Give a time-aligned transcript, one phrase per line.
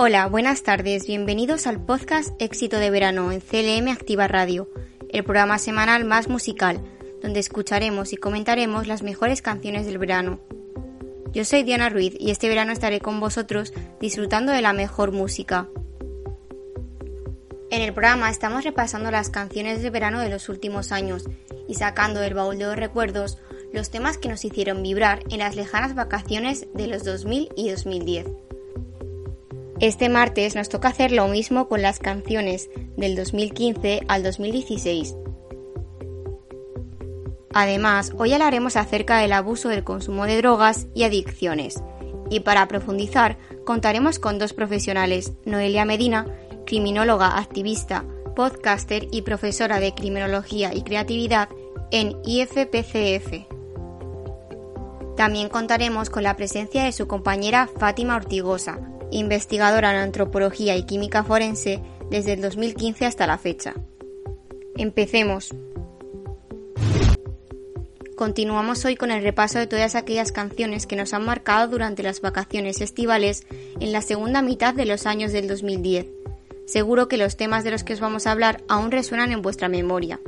[0.00, 1.08] Hola, buenas tardes.
[1.08, 4.70] Bienvenidos al podcast Éxito de Verano en CLM Activa Radio,
[5.08, 6.80] el programa semanal más musical,
[7.20, 10.38] donde escucharemos y comentaremos las mejores canciones del verano.
[11.32, 15.66] Yo soy Diana Ruiz y este verano estaré con vosotros disfrutando de la mejor música.
[17.72, 21.24] En el programa estamos repasando las canciones del verano de los últimos años
[21.66, 23.38] y sacando del baúl de los recuerdos
[23.72, 28.47] los temas que nos hicieron vibrar en las lejanas vacaciones de los 2000 y 2010.
[29.80, 35.14] Este martes nos toca hacer lo mismo con las canciones del 2015 al 2016.
[37.54, 41.80] Además, hoy hablaremos acerca del abuso del consumo de drogas y adicciones.
[42.28, 46.26] Y para profundizar, contaremos con dos profesionales, Noelia Medina,
[46.66, 51.50] criminóloga, activista, podcaster y profesora de criminología y creatividad
[51.92, 53.46] en IFPCF.
[55.16, 61.24] También contaremos con la presencia de su compañera Fátima Ortigosa, investigadora en antropología y química
[61.24, 63.74] forense desde el 2015 hasta la fecha.
[64.76, 65.54] Empecemos.
[68.16, 72.20] Continuamos hoy con el repaso de todas aquellas canciones que nos han marcado durante las
[72.20, 73.46] vacaciones estivales
[73.78, 76.06] en la segunda mitad de los años del 2010.
[76.66, 79.68] Seguro que los temas de los que os vamos a hablar aún resuenan en vuestra
[79.68, 80.20] memoria.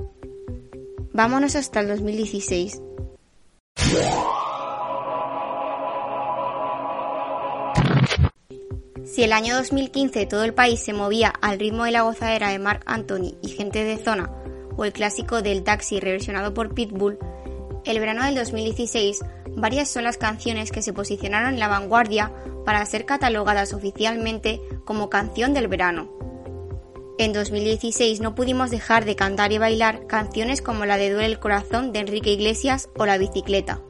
[1.12, 2.80] Vámonos hasta el 2016.
[9.12, 12.60] Si el año 2015 todo el país se movía al ritmo de la gozadera de
[12.60, 14.30] Mark Anthony y gente de zona,
[14.76, 17.18] o el clásico del taxi reversionado por Pitbull,
[17.84, 19.18] el verano del 2016
[19.56, 22.32] varias son las canciones que se posicionaron en la vanguardia
[22.64, 26.08] para ser catalogadas oficialmente como canción del verano.
[27.18, 31.40] En 2016 no pudimos dejar de cantar y bailar canciones como la de Duele el
[31.40, 33.80] corazón de Enrique Iglesias o La bicicleta.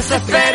[0.00, 0.47] Vallenato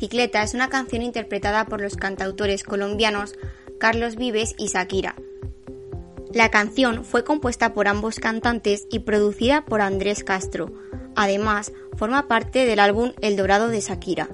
[0.00, 3.34] bicicleta es una canción interpretada por los cantautores colombianos
[3.78, 5.14] Carlos Vives y Shakira.
[6.32, 10.72] La canción fue compuesta por ambos cantantes y producida por Andrés Castro.
[11.16, 14.30] Además, forma parte del álbum El Dorado de Shakira.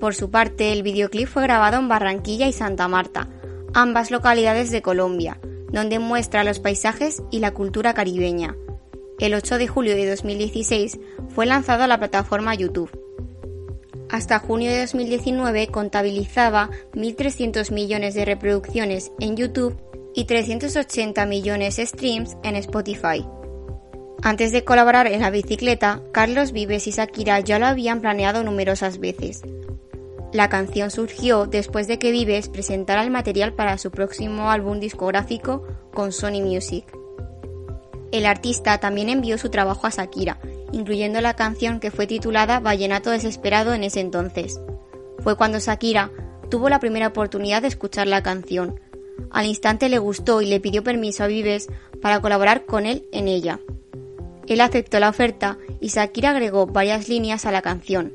[0.00, 3.28] Por su parte, el videoclip fue grabado en Barranquilla y Santa Marta,
[3.74, 5.38] ambas localidades de Colombia,
[5.70, 8.56] donde muestra los paisajes y la cultura caribeña.
[9.20, 13.05] El 8 de julio de 2016 fue lanzado a la plataforma YouTube.
[14.10, 19.76] Hasta junio de 2019 contabilizaba 1.300 millones de reproducciones en YouTube
[20.14, 23.26] y 380 millones de streams en Spotify.
[24.22, 28.98] Antes de colaborar en la bicicleta, Carlos Vives y Shakira ya lo habían planeado numerosas
[28.98, 29.42] veces.
[30.32, 35.64] La canción surgió después de que Vives presentara el material para su próximo álbum discográfico
[35.92, 36.84] con Sony Music.
[38.12, 40.38] El artista también envió su trabajo a Shakira,
[40.76, 44.60] incluyendo la canción que fue titulada Vallenato Desesperado en ese entonces.
[45.20, 46.10] Fue cuando Shakira
[46.50, 48.78] tuvo la primera oportunidad de escuchar la canción.
[49.30, 51.68] Al instante le gustó y le pidió permiso a Vives
[52.02, 53.58] para colaborar con él en ella.
[54.46, 58.12] Él aceptó la oferta y Shakira agregó varias líneas a la canción.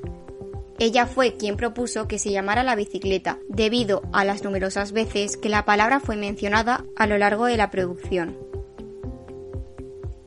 [0.78, 5.50] Ella fue quien propuso que se llamara la bicicleta, debido a las numerosas veces que
[5.50, 8.51] la palabra fue mencionada a lo largo de la producción.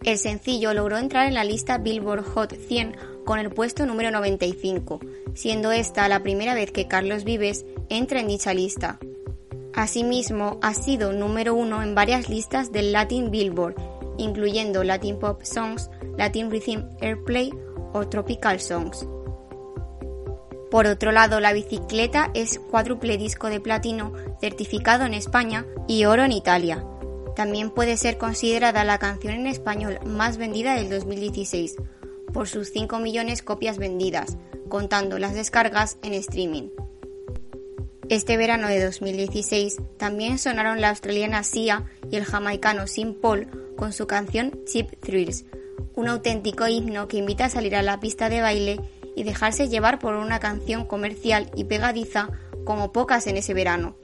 [0.05, 5.01] El sencillo logró entrar en la lista Billboard Hot 100 con el puesto número 95,
[5.35, 8.99] siendo esta la primera vez que Carlos Vives entra en dicha lista.
[9.73, 13.77] Asimismo, ha sido número uno en varias listas del Latin Billboard,
[14.19, 17.51] incluyendo Latin Pop Songs, Latin Rhythm Airplay
[17.95, 19.07] o Tropical Songs.
[20.71, 26.25] Por otro lado, la bicicleta es cuádruple disco de platino certificado en España y oro
[26.25, 26.85] en Italia.
[27.35, 31.77] También puede ser considerada la canción en español más vendida del 2016,
[32.33, 34.37] por sus 5 millones copias vendidas,
[34.69, 36.69] contando las descargas en streaming.
[38.09, 43.93] Este verano de 2016 también sonaron la australiana Sia y el jamaicano Sim Paul con
[43.93, 45.47] su canción Cheap Thrills,
[45.95, 48.81] un auténtico himno que invita a salir a la pista de baile
[49.17, 52.29] y dejarse llevar por una canción comercial y pegadiza
[52.65, 53.97] como pocas en ese verano.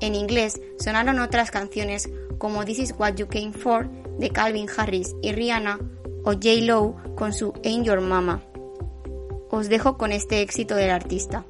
[0.00, 3.88] En inglés sonaron otras canciones como This Is What You Came For
[4.18, 5.78] de Calvin Harris y Rihanna
[6.24, 6.60] o J.
[6.62, 8.42] Lo con su Ain't Your Mama.
[9.50, 11.46] Os dejo con este éxito del artista.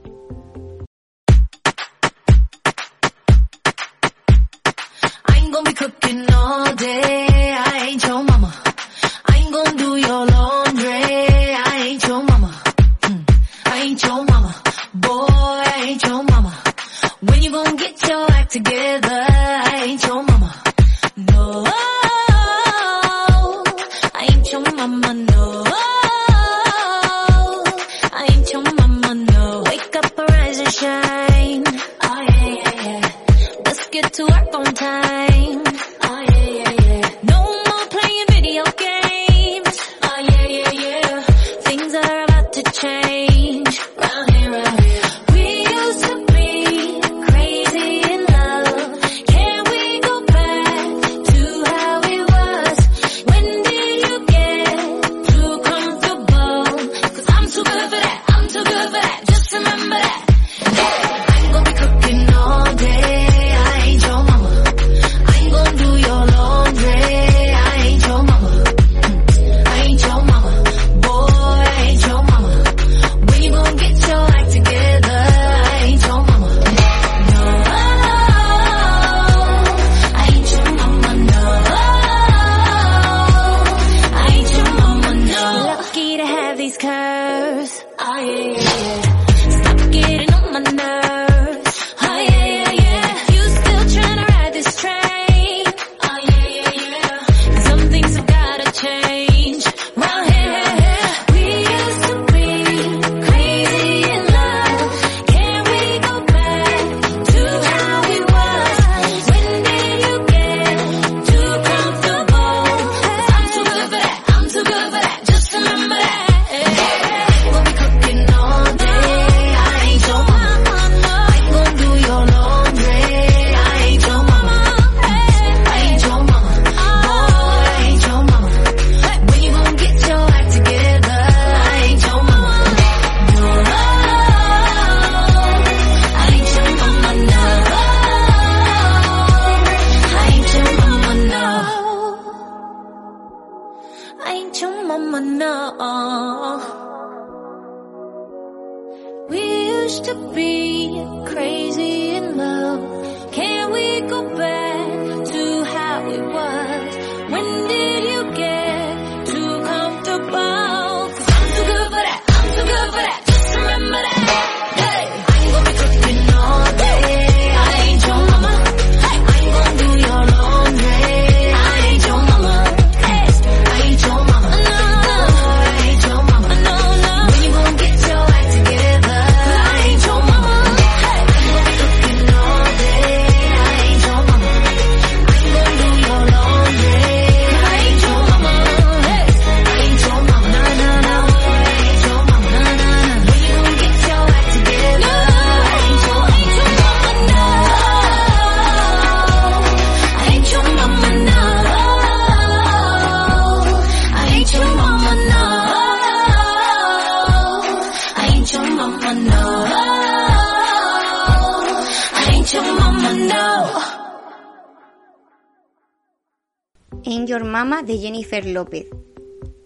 [218.17, 218.87] Jennifer López.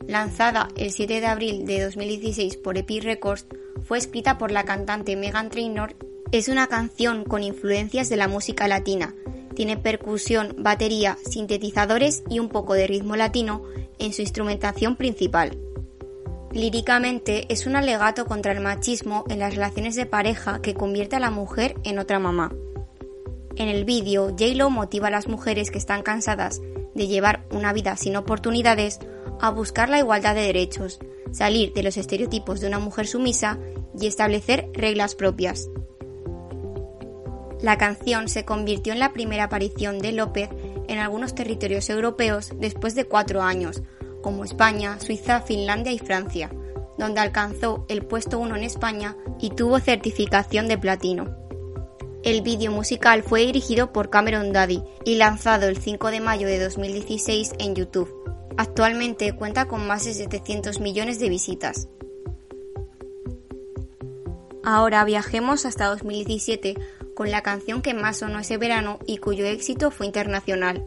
[0.09, 3.47] Lanzada el 7 de abril de 2016 por Epic Records,
[3.85, 5.95] fue escrita por la cantante Megan Trainor.
[6.33, 9.15] Es una canción con influencias de la música latina.
[9.55, 13.63] Tiene percusión, batería, sintetizadores y un poco de ritmo latino
[14.01, 15.57] en su instrumentación principal.
[16.53, 21.21] Líricamente es un alegato contra el machismo en las relaciones de pareja que convierte a
[21.21, 22.53] la mujer en otra mamá.
[23.55, 26.61] En el vídeo, J-Lo motiva a las mujeres que están cansadas
[26.95, 28.99] de llevar una vida sin oportunidades
[29.41, 30.99] a buscar la igualdad de derechos,
[31.33, 33.59] salir de los estereotipos de una mujer sumisa
[33.99, 35.69] y establecer reglas propias.
[37.63, 40.49] La canción se convirtió en la primera aparición de López
[40.89, 43.83] en algunos territorios europeos después de cuatro años,
[44.23, 46.51] como España, Suiza, Finlandia y Francia,
[46.99, 51.50] donde alcanzó el puesto 1 en España y tuvo certificación de platino.
[52.23, 56.59] El vídeo musical fue dirigido por Cameron Daddy y lanzado el 5 de mayo de
[56.59, 58.15] 2016 en YouTube.
[58.59, 61.89] Actualmente cuenta con más de 700 millones de visitas.
[64.63, 66.77] Ahora viajemos hasta 2017
[67.15, 70.87] con la canción que más sonó ese verano y cuyo éxito fue internacional.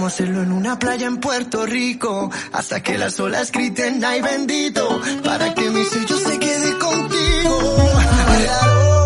[0.00, 4.22] Vamos a hacerlo en una playa en Puerto Rico hasta que las olas griten ay
[4.22, 7.58] bendito para que mi sello se quede contigo.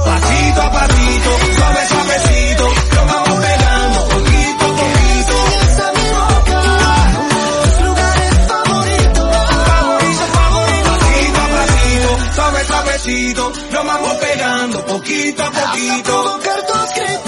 [0.04, 5.34] Pasito a pasito, suave, suavecito, lo vamos pegando poquito a poquito.
[5.34, 6.62] Enseñas a mi boca
[7.64, 9.30] tus lugares favoritos.
[9.66, 16.04] Favorito, favorito, pasito a pasito, suave, suavecito, lo vamos pegando poquito a Hasta poquito.
[16.04, 17.23] provocar tus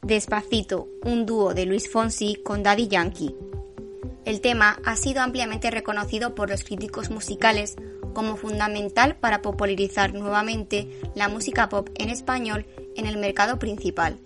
[0.00, 0.88] Despacito.
[1.04, 3.34] Un dúo de Luis Fonsi con Daddy Yankee.
[4.24, 7.76] El tema ha sido ampliamente reconocido por los críticos musicales
[8.14, 12.64] como fundamental para popularizar nuevamente la música pop en español
[12.96, 14.20] en el mercado principal.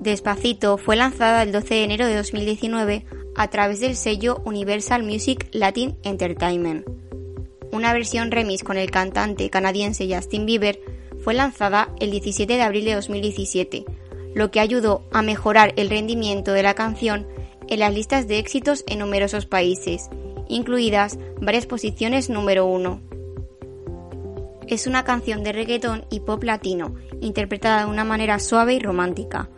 [0.00, 5.48] Despacito fue lanzada el 12 de enero de 2019 a través del sello Universal Music
[5.52, 6.86] Latin Entertainment.
[7.72, 12.84] Una versión remix con el cantante canadiense Justin Bieber fue lanzada el 17 de abril
[12.84, 13.84] de 2017,
[14.34, 17.26] lo que ayudó a mejorar el rendimiento de la canción
[17.68, 20.08] en las listas de éxitos en numerosos países,
[20.48, 23.00] incluidas varias posiciones número uno.
[24.66, 29.48] Es una canción de reggaetón y pop latino, interpretada de una manera suave y romántica.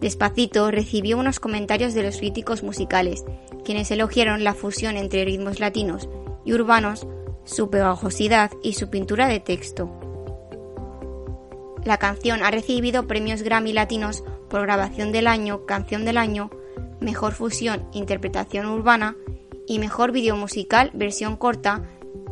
[0.00, 3.24] Despacito recibió unos comentarios de los críticos musicales,
[3.64, 6.08] quienes elogiaron la fusión entre ritmos latinos
[6.44, 7.06] y urbanos,
[7.44, 9.99] su pegajosidad y su pintura de texto.
[11.84, 16.50] La canción ha recibido premios Grammy Latinos por Grabación del Año, Canción del Año,
[17.00, 19.16] Mejor Fusión, Interpretación Urbana
[19.66, 21.84] y Mejor Video Musical, versión corta,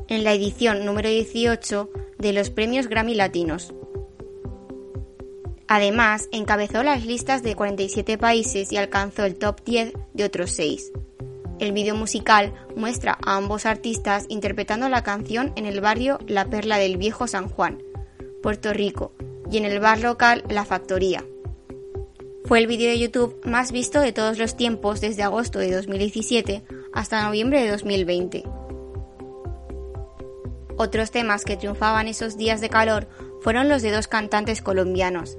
[0.09, 3.73] en la edición número 18 de los premios Grammy Latinos.
[5.67, 10.93] Además, encabezó las listas de 47 países y alcanzó el top 10 de otros 6.
[11.59, 16.79] El vídeo musical muestra a ambos artistas interpretando la canción en el barrio La Perla
[16.79, 17.83] del Viejo San Juan,
[18.43, 19.13] Puerto Rico,
[19.51, 21.25] y en el bar local La Factoría.
[22.45, 26.63] Fue el vídeo de YouTube más visto de todos los tiempos desde agosto de 2017
[26.95, 28.45] hasta noviembre de 2020.
[30.79, 33.09] Otros temas que triunfaban esos días de calor
[33.43, 35.37] fueron los de dos cantantes colombianos,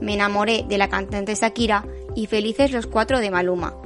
[0.00, 3.76] Me enamoré de la cantante Shakira y Felices los cuatro de Maluma.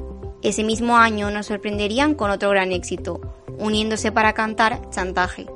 [0.43, 3.21] Ese mismo año nos sorprenderían con otro gran éxito,
[3.59, 5.47] uniéndose para cantar Chantaje.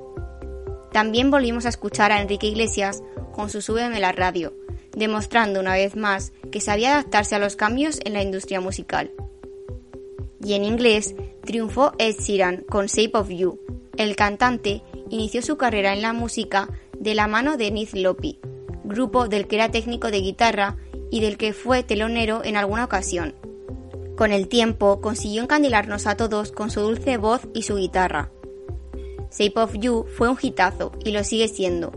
[0.92, 4.52] También volvimos a escuchar a Enrique Iglesias con su Súbeme la radio,
[4.92, 9.12] demostrando una vez más que sabía adaptarse a los cambios en la industria musical.
[10.42, 13.60] Y en inglés triunfó Ed Sheeran con Shape of You.
[13.96, 18.40] El cantante inició su carrera en la música de la mano de Niz Lopi,
[18.84, 20.76] grupo del que era técnico de guitarra
[21.10, 23.34] y del que fue telonero en alguna ocasión.
[24.16, 28.30] Con el tiempo consiguió encandilarnos a todos con su dulce voz y su guitarra.
[29.30, 31.92] Shape of You fue un hitazo y lo sigue siendo.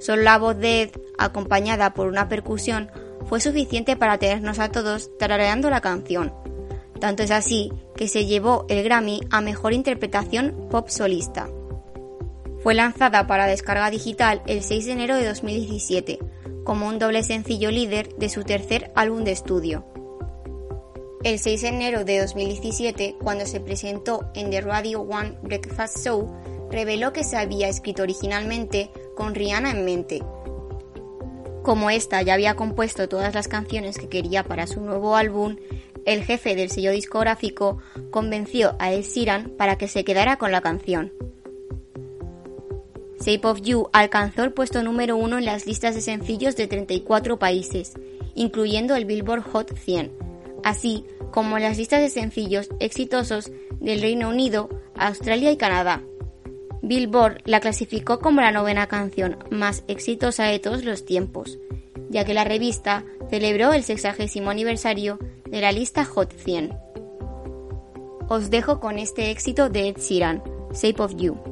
[0.00, 2.90] Solo la voz de Ed, acompañada por una percusión,
[3.26, 6.34] fue suficiente para tenernos a todos tarareando la canción.
[7.00, 11.48] Tanto es así que se llevó el Grammy a Mejor Interpretación Pop Solista.
[12.62, 16.18] Fue lanzada para descarga digital el 6 de enero de 2017,
[16.64, 19.84] como un doble sencillo líder de su tercer álbum de estudio.
[21.24, 26.32] El 6 de enero de 2017, cuando se presentó en The Radio One Breakfast Show,
[26.72, 30.22] reveló que se había escrito originalmente con Rihanna en mente.
[31.62, 35.56] Como esta ya había compuesto todas las canciones que quería para su nuevo álbum,
[36.04, 37.78] el jefe del sello discográfico
[38.10, 41.12] convenció a Ed Sheeran para que se quedara con la canción.
[43.20, 47.38] Shape of You alcanzó el puesto número uno en las listas de sencillos de 34
[47.38, 47.92] países,
[48.34, 50.10] incluyendo el Billboard Hot 100,
[50.64, 56.02] así como en las listas de sencillos exitosos del Reino Unido, Australia y Canadá.
[56.82, 61.58] Billboard la clasificó como la novena canción más exitosa de todos los tiempos,
[62.10, 65.18] ya que la revista celebró el sexagésimo aniversario
[65.48, 66.76] de la lista Hot 100.
[68.28, 70.42] Os dejo con este éxito de Ed Sheeran,
[70.72, 71.51] Shape of You.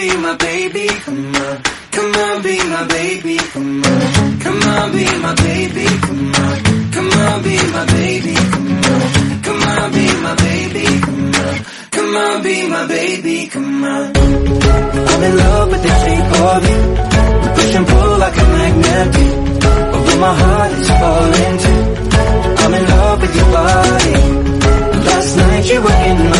[0.00, 1.62] Be my baby, come on.
[1.96, 4.40] Come on, be my baby, come on.
[4.44, 6.56] Come on, be my baby, come on.
[6.94, 9.02] Come on, be my baby, come on.
[9.46, 11.54] Come on, be my baby, come on.
[11.96, 14.06] Come on, be my baby, come on.
[15.10, 16.80] I'm in love with the shape of you.
[17.56, 19.26] Push and pull like a magnet do.
[19.94, 21.82] Although my heart is falling too.
[22.62, 24.16] I'm in love with your body.
[25.08, 26.39] Last night you were in my.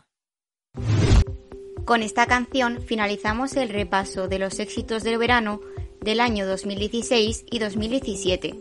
[1.91, 5.59] Con esta canción finalizamos el repaso de los éxitos del verano
[5.99, 8.55] del año 2016 y 2017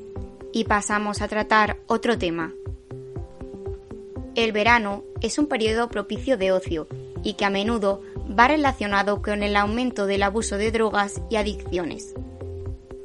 [0.52, 2.52] y pasamos a tratar otro tema.
[4.34, 6.88] El verano es un periodo propicio de ocio
[7.22, 8.02] y que a menudo
[8.36, 12.14] va relacionado con el aumento del abuso de drogas y adicciones.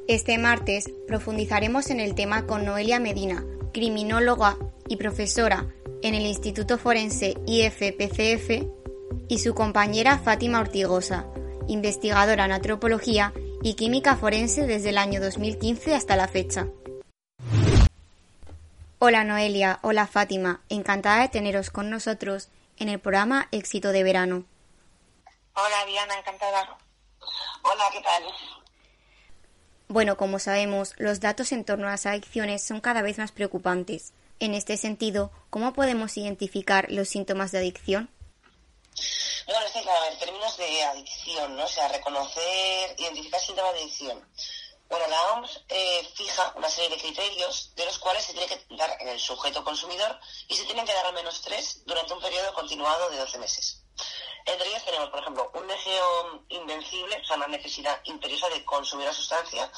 [0.08, 4.58] Este martes profundizaremos en el tema con Noelia Medina, criminóloga
[4.88, 5.68] y profesora
[6.02, 8.85] en el Instituto Forense IFPCF,
[9.28, 11.26] y su compañera Fátima Ortigosa,
[11.68, 16.68] investigadora en antropología y química forense desde el año 2015 hasta la fecha.
[19.00, 24.46] Hola Noelia, hola Fátima, encantada de teneros con nosotros en el programa Éxito de Verano.
[25.54, 26.78] Hola Diana, encantada.
[27.64, 28.24] Hola, ¿qué tal?
[29.88, 34.14] Bueno, como sabemos, los datos en torno a las adicciones son cada vez más preocupantes.
[34.40, 38.10] En este sentido, ¿cómo podemos identificar los síntomas de adicción?
[39.46, 41.66] Bueno, es claro, en términos de adicción, ¿no?
[41.66, 44.28] O sea, reconocer, identificar síntomas de adicción.
[44.88, 48.76] Bueno, la OMS eh, fija una serie de criterios de los cuales se tiene que
[48.76, 52.22] dar en el sujeto consumidor y se tienen que dar al menos tres durante un
[52.22, 53.82] periodo continuado de 12 meses.
[54.46, 59.08] Entre ellas tenemos, por ejemplo, un deseo invencible, o sea, una necesidad imperiosa de consumir
[59.08, 59.72] la sustancia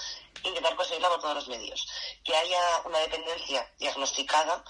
[0.44, 1.88] intentar conseguirla por todos los medios.
[2.24, 4.64] Que haya una dependencia diagnosticada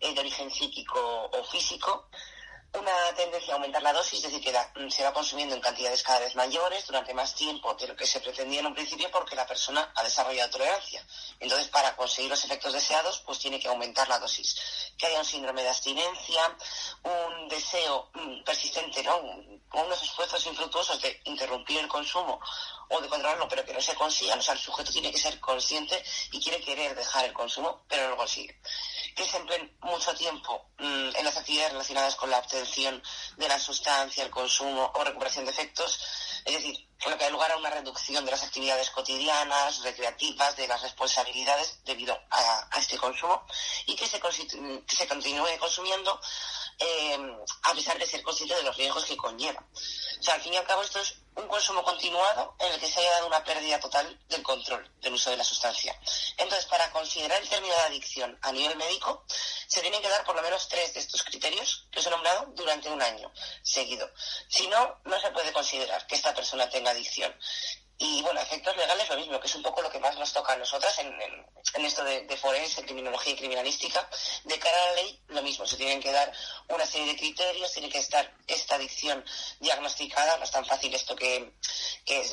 [0.00, 2.08] eh, de origen psíquico o físico,
[2.78, 6.02] una tendencia a aumentar la dosis, es decir, que la- se va consumiendo en cantidades
[6.02, 9.36] cada vez mayores durante más tiempo de lo que se pretendía en un principio porque
[9.36, 11.06] la persona ha desarrollado tolerancia.
[11.40, 14.56] Entonces, para conseguir los efectos deseados, pues tiene que aumentar la dosis.
[14.98, 16.56] Que haya un síndrome de abstinencia,
[17.04, 19.16] un deseo mm, persistente, ¿no?
[19.18, 22.40] Un- unos esfuerzos infructuosos de interrumpir el consumo
[22.90, 24.38] o de controlarlo, pero que no se consigan.
[24.38, 28.04] O sea, el sujeto tiene que ser consciente y quiere querer dejar el consumo, pero
[28.04, 28.58] no lo consigue.
[29.14, 33.02] Que se empleen mucho tiempo mm, en las actividades relacionadas con la obtención
[33.36, 36.00] de la sustancia, el consumo o recuperación de efectos.
[36.44, 40.68] Es decir, lo que da lugar a una reducción de las actividades cotidianas, recreativas, de
[40.68, 43.46] las responsabilidades debido a, este consumo
[43.86, 44.18] y que se
[45.08, 46.20] continúe consumiendo
[46.78, 47.18] eh,
[47.62, 49.64] a pesar de ser consciente de los riesgos que conlleva.
[50.18, 52.88] O sea, al fin y al cabo esto es un consumo continuado en el que
[52.88, 55.98] se haya dado una pérdida total del control del uso de la sustancia.
[56.36, 59.24] Entonces, para considerar el término de adicción a nivel médico,
[59.66, 62.46] se tienen que dar por lo menos tres de estos criterios que os he nombrado
[62.54, 63.32] durante un año
[63.62, 64.08] seguido.
[64.48, 67.34] Si no, no se puede considerar que esta persona tenga adicción.
[67.96, 70.52] Y bueno, efectos legales lo mismo, que es un poco lo que más nos toca
[70.52, 74.08] a nosotras en, en- en esto de, de forense, criminología y criminalística.
[74.44, 76.32] De cara a la ley, lo mismo, se tienen que dar
[76.68, 79.24] una serie de criterios, tiene que estar esta adicción
[79.60, 81.52] diagnosticada, no es tan fácil esto que,
[82.04, 82.28] que,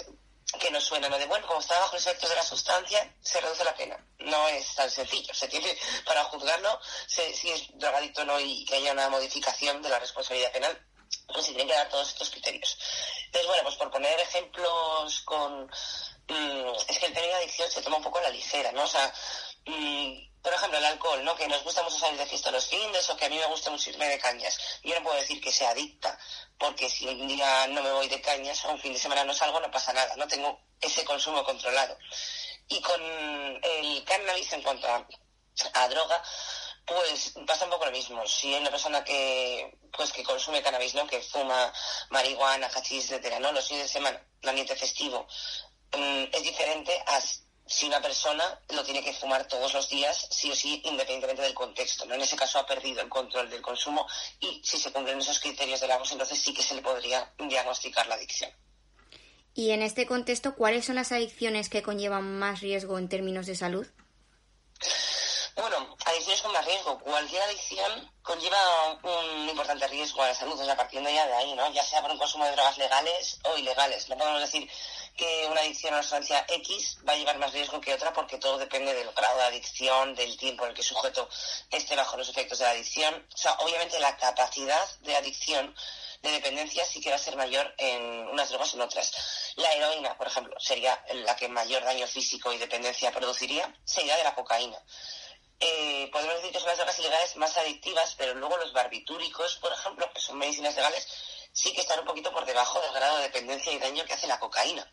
[0.60, 1.18] que nos suena, ¿no?
[1.20, 4.04] De bueno, como está bajo los efectos de la sustancia, se reduce la pena.
[4.20, 8.66] No es tan sencillo, se tiene, para juzgarlo, se- si es drogadicto o no y
[8.66, 10.88] que haya una modificación de la responsabilidad penal,
[11.28, 12.78] pues se tienen que dar todos estos criterios.
[13.26, 15.66] Entonces, bueno, pues por poner ejemplos con...
[16.28, 18.84] mm, es que el término adicción se toma un poco a la ligera, ¿no?
[18.84, 19.14] O sea,
[19.66, 21.36] mm, por ejemplo, el alcohol, ¿no?
[21.36, 23.70] Que nos gusta mucho salir de fiesta los fines o que a mí me gusta
[23.70, 24.58] mucho irme de cañas.
[24.84, 26.18] Yo no puedo decir que sea adicta,
[26.58, 29.34] porque si un día no me voy de cañas o un fin de semana no
[29.34, 31.98] salgo, no pasa nada, no tengo ese consumo controlado.
[32.68, 36.24] Y con el cannabis en cuanto a droga,
[36.96, 38.26] pues pasa un poco lo mismo.
[38.28, 41.08] Si hay una persona que pues que consume cannabis, ¿no?
[41.08, 41.72] Que fuma
[42.10, 43.52] marihuana, hachís, etcétera, ¿no?
[43.52, 45.28] Los fines de semana, el ambiente festivo,
[45.94, 47.22] mm, es diferente a
[47.66, 51.54] si una persona lo tiene que fumar todos los días, sí o sí, independientemente del
[51.54, 52.16] contexto, ¿no?
[52.16, 54.06] En ese caso ha perdido el control del consumo
[54.42, 58.08] y si se cumplen esos criterios de Lagos, entonces sí que se le podría diagnosticar
[58.08, 58.52] la adicción.
[59.54, 63.56] Y en este contexto, ¿cuáles son las adicciones que conllevan más riesgo en términos de
[63.56, 63.88] salud?
[65.56, 66.66] Bueno, adicciones con más
[67.00, 71.54] Cualquier adicción conlleva un importante riesgo a la salud, o sea, partiendo ya de ahí,
[71.54, 71.72] ¿no?
[71.72, 74.10] Ya sea por un consumo de drogas legales o ilegales.
[74.10, 74.70] No podemos decir
[75.16, 78.38] que una adicción a una sustancia X va a llevar más riesgo que otra porque
[78.38, 81.30] todo depende del grado de adicción, del tiempo en el que el sujeto
[81.70, 83.28] esté bajo los efectos de la adicción.
[83.34, 85.76] O sea, obviamente la capacidad de adicción
[86.22, 89.54] de dependencia sí que va a ser mayor en unas drogas o en otras.
[89.56, 94.24] La heroína, por ejemplo, sería la que mayor daño físico y dependencia produciría, sería de
[94.24, 94.78] la cocaína
[95.62, 99.72] eh, podemos decir que son las drogas ilegales más adictivas, pero luego los barbitúricos, por
[99.72, 101.08] ejemplo, que son medicinas legales,
[101.54, 104.28] sí que están un poquito por debajo del grado de dependencia y daño que hace
[104.28, 104.92] la cocaína.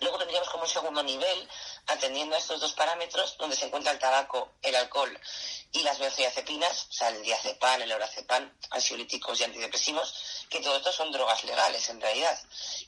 [0.00, 1.48] Luego tendríamos como un segundo nivel,
[1.86, 5.18] atendiendo a estos dos parámetros, donde se encuentra el tabaco, el alcohol
[5.72, 10.92] y las benzodiazepinas, o sea, el diazepam, el lorazepam, ansiolíticos y antidepresivos, que todo esto
[10.92, 12.36] son drogas legales en realidad.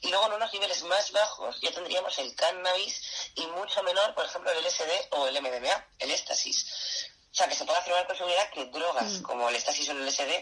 [0.00, 3.00] Y luego en unos niveles más bajos ya tendríamos el cannabis
[3.36, 7.06] y mucho menor, por ejemplo, el LSD o el MDMA, el éxtasis.
[7.30, 10.04] O sea, que se puede afirmar con seguridad que drogas como el éxtasis o el
[10.06, 10.32] LSD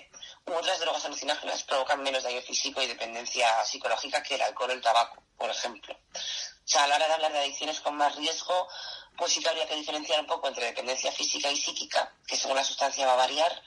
[0.54, 4.80] otras drogas alucinógenas provocan menos daño físico y dependencia psicológica que el alcohol o el
[4.80, 5.94] tabaco, por ejemplo.
[5.94, 8.68] O sea, a la hora de hablar de adicciones con más riesgo,
[9.16, 12.56] pues sí que habría que diferenciar un poco entre dependencia física y psíquica, que según
[12.56, 13.62] la sustancia va a variar.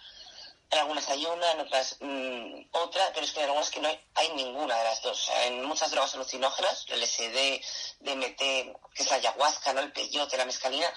[0.72, 3.88] En algunas hay una, en otras mm, otra, pero es que en algunas que no
[3.88, 5.20] hay, hay ninguna de las dos.
[5.20, 7.62] O sea, en muchas drogas alucinógenas, el LSD,
[8.02, 9.82] DMT, que es la ayahuasca, ¿no?
[9.82, 10.94] el peyote, la mescalina,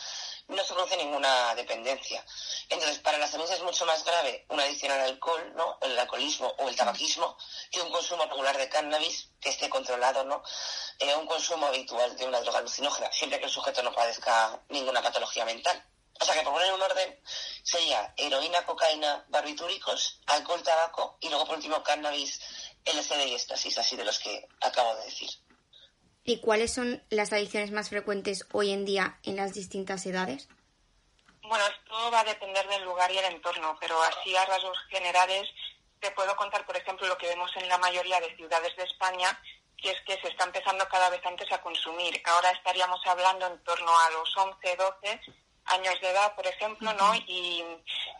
[0.48, 2.24] no se produce ninguna dependencia.
[2.68, 5.78] Entonces, para la salud es mucho más grave una adicción al alcohol, ¿no?
[5.81, 7.37] El alcoholismo o el tabaquismo,
[7.70, 10.42] que un consumo regular de cannabis que esté controlado, ¿no?
[10.98, 15.02] Eh, un consumo habitual de una droga alucinógena, siempre que el sujeto no padezca ninguna
[15.02, 15.85] patología mental.
[16.20, 17.20] O sea que por poner un orden
[17.64, 22.40] sería heroína, cocaína, barbitúricos, alcohol, tabaco y luego por último cannabis,
[22.85, 25.31] LSD y éxtasis, así de los que acabo de decir.
[26.24, 30.48] ¿Y cuáles son las adicciones más frecuentes hoy en día en las distintas edades?
[31.42, 35.48] Bueno, esto va a depender del lugar y el entorno, pero así a rasgos generales
[36.00, 39.38] te puedo contar, por ejemplo, lo que vemos en la mayoría de ciudades de España,
[39.76, 42.22] que es que se está empezando cada vez antes a consumir.
[42.24, 45.20] Ahora estaríamos hablando en torno a los 11, 12
[45.66, 47.14] años de edad, por ejemplo, ¿no?
[47.26, 47.64] Y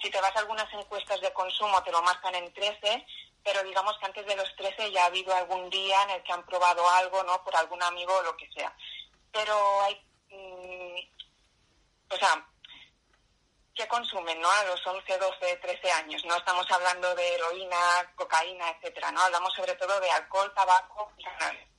[0.01, 3.07] si te vas a algunas encuestas de consumo te lo marcan en 13
[3.45, 6.33] pero digamos que antes de los 13 ya ha habido algún día en el que
[6.33, 7.43] han probado algo, ¿no?
[7.45, 8.75] Por algún amigo o lo que sea.
[9.33, 10.01] Pero hay,
[10.31, 10.97] mm,
[12.11, 12.47] o sea,
[13.75, 14.51] ¿qué consumen, no?
[14.51, 16.25] A los 11, 12, 13 años.
[16.25, 19.21] No estamos hablando de heroína, cocaína, etcétera, ¿no?
[19.23, 21.72] Hablamos sobre todo de alcohol, tabaco y cannabis.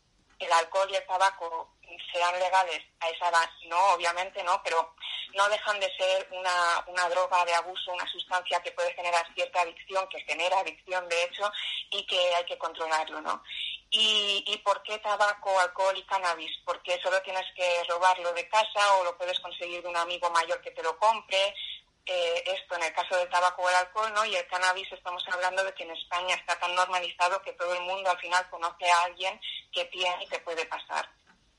[0.43, 1.73] El alcohol y el tabaco
[2.11, 4.95] sean legales a esa edad, no, obviamente no, pero
[5.35, 9.61] no dejan de ser una, una droga de abuso, una sustancia que puede generar cierta
[9.61, 11.51] adicción, que genera adicción de hecho,
[11.91, 13.43] y que hay que controlarlo, ¿no?
[13.89, 16.51] ¿Y, y por qué tabaco, alcohol y cannabis?
[16.65, 20.61] Porque solo tienes que robarlo de casa o lo puedes conseguir de un amigo mayor
[20.61, 21.55] que te lo compre,
[22.05, 24.25] eh, esto en el caso del tabaco o el alcohol, ¿no?
[24.25, 27.81] Y el cannabis estamos hablando de que en España está tan normalizado que todo el
[27.81, 29.39] mundo al final conoce a alguien
[29.71, 31.07] que tiene y que puede pasar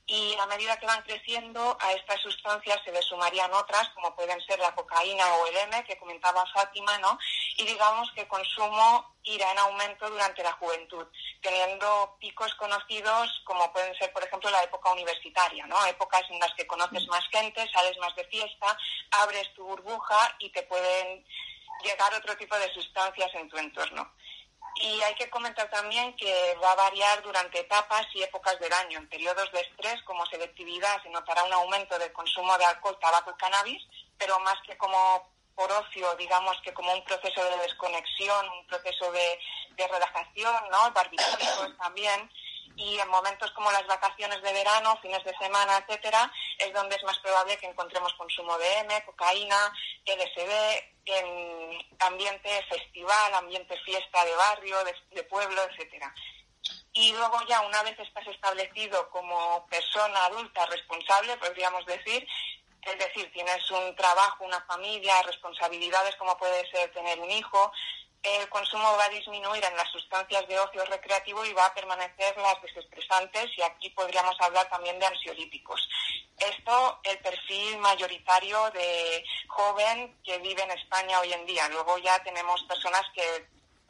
[0.07, 4.41] y a medida que van creciendo a estas sustancias se le sumarían otras como pueden
[4.43, 7.19] ser la cocaína o el M que comentaba Fátima, ¿no?
[7.57, 11.07] Y digamos que el consumo irá en aumento durante la juventud,
[11.41, 15.87] teniendo picos conocidos como pueden ser, por ejemplo, la época universitaria, ¿no?
[15.87, 18.77] Épocas en las que conoces más gente, sales más de fiesta,
[19.23, 21.25] abres tu burbuja y te pueden
[21.83, 24.13] llegar otro tipo de sustancias en tu entorno.
[24.77, 28.99] Y hay que comentar también que va a variar durante etapas y épocas del año.
[28.99, 33.31] En periodos de estrés, como selectividad, se notará un aumento del consumo de alcohol, tabaco
[33.31, 33.83] y cannabis,
[34.19, 39.13] pero más que como por ocio, digamos que como un proceso de desconexión, un proceso
[39.13, 39.39] de,
[39.77, 40.91] relajación, ¿no?
[40.93, 42.31] Barbitúricos también
[42.77, 47.03] y en momentos como las vacaciones de verano, fines de semana, etcétera, es donde es
[47.05, 49.73] más probable que encontremos consumo de M, cocaína,
[50.07, 54.77] LSD, en ambiente festival, ambiente fiesta de barrio,
[55.11, 56.15] de, pueblo, etcétera.
[56.93, 62.27] Y luego ya una vez estás establecido como persona adulta responsable, podríamos decir,
[62.83, 67.73] es decir, tienes un trabajo, una familia, responsabilidades como puede ser tener un hijo,
[68.25, 72.37] el consumo va a disminuir en las sustancias de ocio recreativo y va a permanecer
[72.39, 75.89] las desestresantes y aquí podríamos hablar también de ansiolíticos.
[76.39, 81.69] Esto, el perfil mayoritario de joven que vive en España hoy en día.
[81.69, 83.47] Luego ya tenemos personas que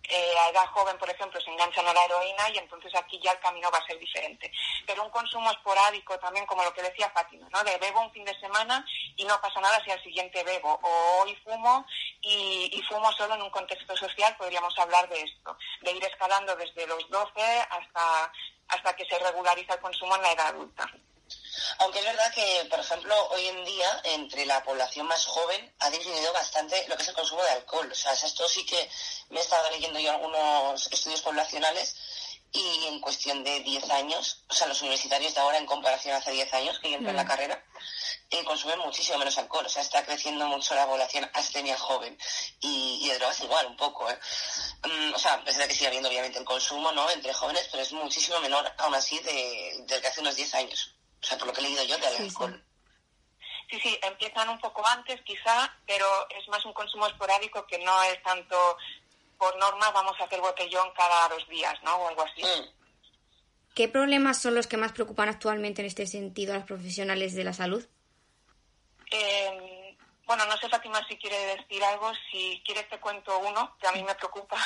[0.08, 3.32] eh, a edad joven, por ejemplo, se enganchan a la heroína y entonces aquí ya
[3.32, 4.50] el camino va a ser diferente.
[4.86, 7.64] Pero un consumo esporádico también, como lo que decía Fátima, ¿no?
[7.64, 8.84] De bebo un fin de semana
[9.16, 10.78] y no pasa nada si al siguiente bebo.
[10.82, 11.86] O hoy fumo
[12.20, 15.56] y, y fumo solo en un contexto social, podríamos hablar de esto.
[15.80, 18.32] De ir escalando desde los 12 hasta,
[18.68, 20.90] hasta que se regulariza el consumo en la edad adulta.
[21.78, 25.90] Aunque es verdad que, por ejemplo, hoy en día, entre la población más joven, ha
[25.90, 27.90] disminuido bastante lo que es el consumo de alcohol.
[27.90, 28.88] O sea, esto sí que
[29.30, 31.96] me he estado leyendo yo algunos estudios poblacionales
[32.54, 36.18] y en cuestión de 10 años, o sea, los universitarios de ahora en comparación a
[36.18, 37.28] hace 10 años que yo entré en la mm.
[37.28, 37.64] carrera,
[38.30, 39.66] eh, consumen muchísimo menos alcohol.
[39.66, 42.16] O sea, está creciendo mucho la población astenia joven.
[42.60, 44.18] Y, y de drogas igual, un poco, ¿eh?
[44.84, 47.92] Mm, o sea, desde que sigue habiendo obviamente el consumo, ¿no?, entre jóvenes, pero es
[47.92, 50.94] muchísimo menor aún así de, del que hace unos 10 años.
[51.24, 52.62] O sea, por lo que he leído yo, de alcohol.
[53.70, 58.02] Sí, sí, empiezan un poco antes quizá, pero es más un consumo esporádico que no
[58.02, 58.76] es tanto
[59.38, 61.96] por norma vamos a hacer botellón cada dos días, ¿no?
[61.96, 62.42] O algo así.
[62.42, 62.68] Mm.
[63.74, 67.44] ¿Qué problemas son los que más preocupan actualmente en este sentido a los profesionales de
[67.44, 67.84] la salud?
[69.10, 69.96] Eh,
[70.26, 72.12] bueno, no sé, Fátima, si quiere decir algo.
[72.30, 74.58] Si quieres te cuento uno, que a mí me preocupa.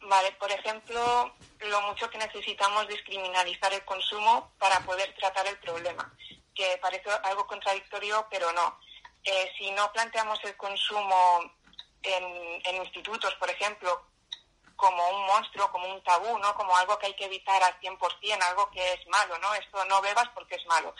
[0.00, 6.14] Vale, por ejemplo, lo mucho que necesitamos descriminalizar el consumo para poder tratar el problema,
[6.54, 8.78] que parece algo contradictorio, pero no.
[9.24, 11.52] Eh, si no planteamos el consumo
[12.02, 14.02] en, institutos, por ejemplo,
[14.78, 16.54] como un monstruo, como un tabú, ¿no?
[16.54, 19.52] Como algo que hay que evitar al 100%, algo que es malo, ¿no?
[19.54, 20.94] Esto no bebas porque es malo.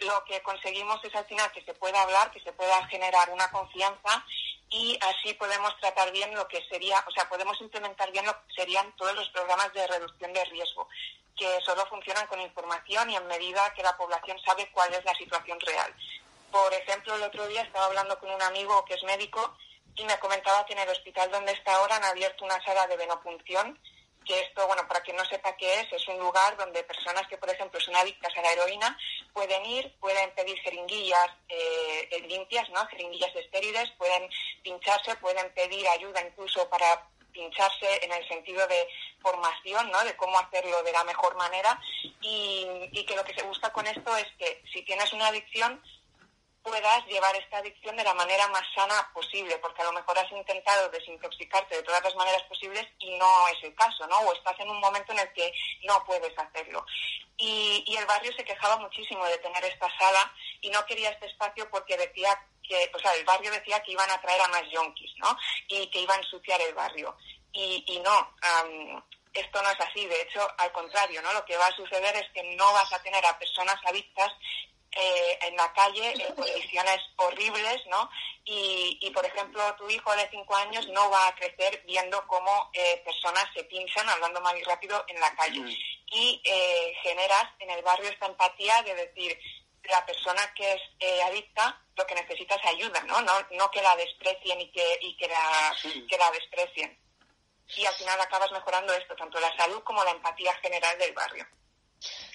[0.00, 3.50] Lo que conseguimos es al final que se pueda hablar, que se pueda generar una
[3.50, 4.22] confianza
[4.68, 8.54] y así podemos tratar bien lo que sería, o sea, podemos implementar bien lo que
[8.54, 10.86] serían todos los programas de reducción de riesgo,
[11.34, 15.14] que solo funcionan con información y en medida que la población sabe cuál es la
[15.14, 15.94] situación real.
[16.50, 19.56] Por ejemplo, el otro día estaba hablando con un amigo que es médico
[19.96, 22.96] y me comentaba que en el hospital donde está ahora han abierto una sala de
[22.96, 23.78] venopunción
[24.24, 27.36] que esto, bueno, para quien no sepa qué es, es un lugar donde personas que,
[27.36, 28.98] por ejemplo, son adictas a la heroína
[29.32, 32.86] pueden ir, pueden pedir jeringuillas eh, limpias, ¿no?
[32.86, 34.28] Jeringuillas estériles, pueden
[34.62, 38.86] pincharse, pueden pedir ayuda incluso para pincharse en el sentido de
[39.20, 40.04] formación, ¿no?
[40.04, 41.80] De cómo hacerlo de la mejor manera
[42.20, 45.82] y, y que lo que se busca con esto es que si tienes una adicción,
[46.62, 50.30] puedas llevar esta adicción de la manera más sana posible, porque a lo mejor has
[50.32, 54.18] intentado desintoxicarte de todas las maneras posibles y no es el caso, ¿no?
[54.20, 55.52] O estás en un momento en el que
[55.84, 56.84] no puedes hacerlo.
[57.36, 61.26] Y, y el barrio se quejaba muchísimo de tener esta sala y no quería este
[61.26, 62.30] espacio porque decía
[62.62, 65.36] que, o sea, el barrio decía que iban a traer a más yonkis, ¿no?
[65.68, 67.16] Y que iban a ensuciar el barrio.
[67.52, 69.02] Y, y no, am,
[69.34, 70.06] esto no es así.
[70.06, 71.32] De hecho, al contrario, ¿no?
[71.32, 74.32] Lo que va a suceder es que no vas a tener a personas adictas
[74.92, 78.10] eh, en la calle en condiciones horribles, ¿no?
[78.44, 82.70] Y, y, por ejemplo, tu hijo de cinco años no va a crecer viendo cómo
[82.72, 85.62] eh, personas se pinchan, hablando más rápido, en la calle.
[86.06, 89.38] Y eh, generas en el barrio esta empatía de decir,
[89.84, 93.20] la persona que es eh, adicta lo que necesita es ayuda, ¿no?
[93.22, 95.76] No, no que la desprecien y que, y que, la,
[96.08, 96.98] que la desprecien.
[97.76, 101.46] Y al final acabas mejorando esto, tanto la salud como la empatía general del barrio.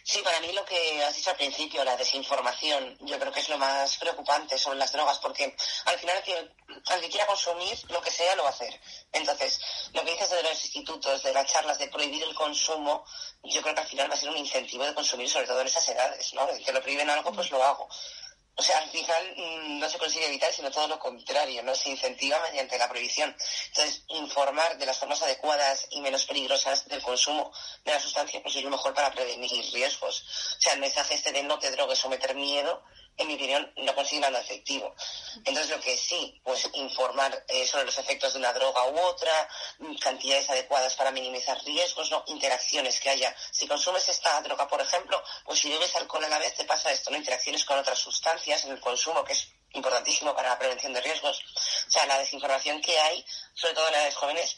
[0.03, 3.49] Sí, para mí lo que has dicho al principio, la desinformación, yo creo que es
[3.49, 5.53] lo más preocupante sobre las drogas, porque
[5.83, 6.23] al final
[6.85, 8.79] al que quiera consumir lo que sea lo va a hacer.
[9.11, 9.59] Entonces,
[9.93, 13.03] lo que dices de los institutos, de las charlas, de prohibir el consumo,
[13.43, 15.67] yo creo que al final va a ser un incentivo de consumir, sobre todo en
[15.67, 16.47] esas edades, ¿no?
[16.63, 17.89] Que lo prohíben algo, pues lo hago.
[18.59, 21.75] O sea, al final mm, no se consigue evitar, sino todo lo contrario, ¿no?
[21.75, 23.35] Se incentiva mediante la prohibición.
[23.67, 27.51] Entonces, informar de las formas adecuadas y menos peligrosas del consumo
[27.85, 30.55] de la sustancia, pues es lo mejor para prevenir riesgos.
[30.57, 32.83] O sea, el mensaje este de no te drogues o meter miedo,
[33.17, 34.95] en mi opinión, no consigue nada efectivo.
[35.37, 39.49] Entonces, lo que sí, pues informar eh, sobre los efectos de una droga u otra,
[39.79, 42.23] mm, cantidades adecuadas para minimizar riesgos, ¿no?
[42.27, 43.35] Interacciones que haya.
[43.51, 46.91] Si consumes esta droga, por ejemplo, pues si bebes alcohol a la vez, te pasa
[46.91, 47.17] esto, ¿no?
[47.17, 51.41] Interacciones con otras sustancias en el consumo, que es importantísimo para la prevención de riesgos.
[51.87, 54.57] O sea, la desinformación que hay, sobre todo en edades jóvenes,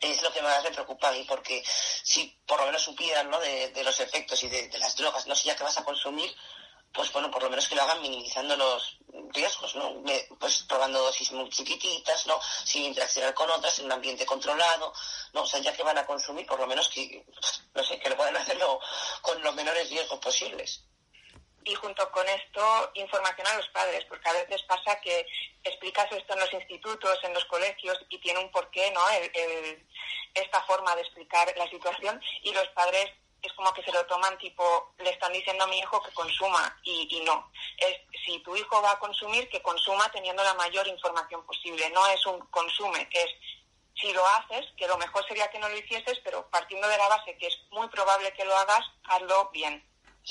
[0.00, 1.62] es lo que más me preocupa a mí, porque
[2.02, 3.38] si por lo menos supieran ¿no?
[3.40, 6.34] de, los efectos y de, las drogas, no sé ya qué vas a consumir,
[6.92, 8.98] pues bueno, por lo menos que lo hagan minimizando los
[9.32, 10.02] riesgos, ¿no?
[10.38, 12.38] Pues probando dosis muy chiquititas, ¿no?
[12.64, 14.92] Sin interaccionar con otras, en un ambiente controlado,
[15.32, 15.42] ¿no?
[15.42, 17.24] O sea, ya que van a consumir, por lo menos que,
[17.74, 18.80] no sé, que lo puedan hacerlo
[19.22, 20.84] con los menores riesgos posibles.
[21.62, 25.26] y junto con esto información a los padres, porque a veces pasa que
[25.62, 29.06] explicas esto en los institutos, en los colegios y tiene un porqué, ¿no?
[29.10, 29.86] El-
[30.34, 33.10] esta forma de explicar la situación y los padres
[33.42, 36.78] es como que se lo toman tipo, le están diciendo a mi hijo que consuma
[36.82, 37.50] y, y no.
[37.76, 41.88] Es si tu hijo va a consumir, que consuma teniendo la mayor información posible.
[41.90, 43.30] No es un consume, es
[44.00, 47.08] si lo haces, que lo mejor sería que no lo hicieses, pero partiendo de la
[47.08, 49.84] base que es muy probable que lo hagas, hazlo bien.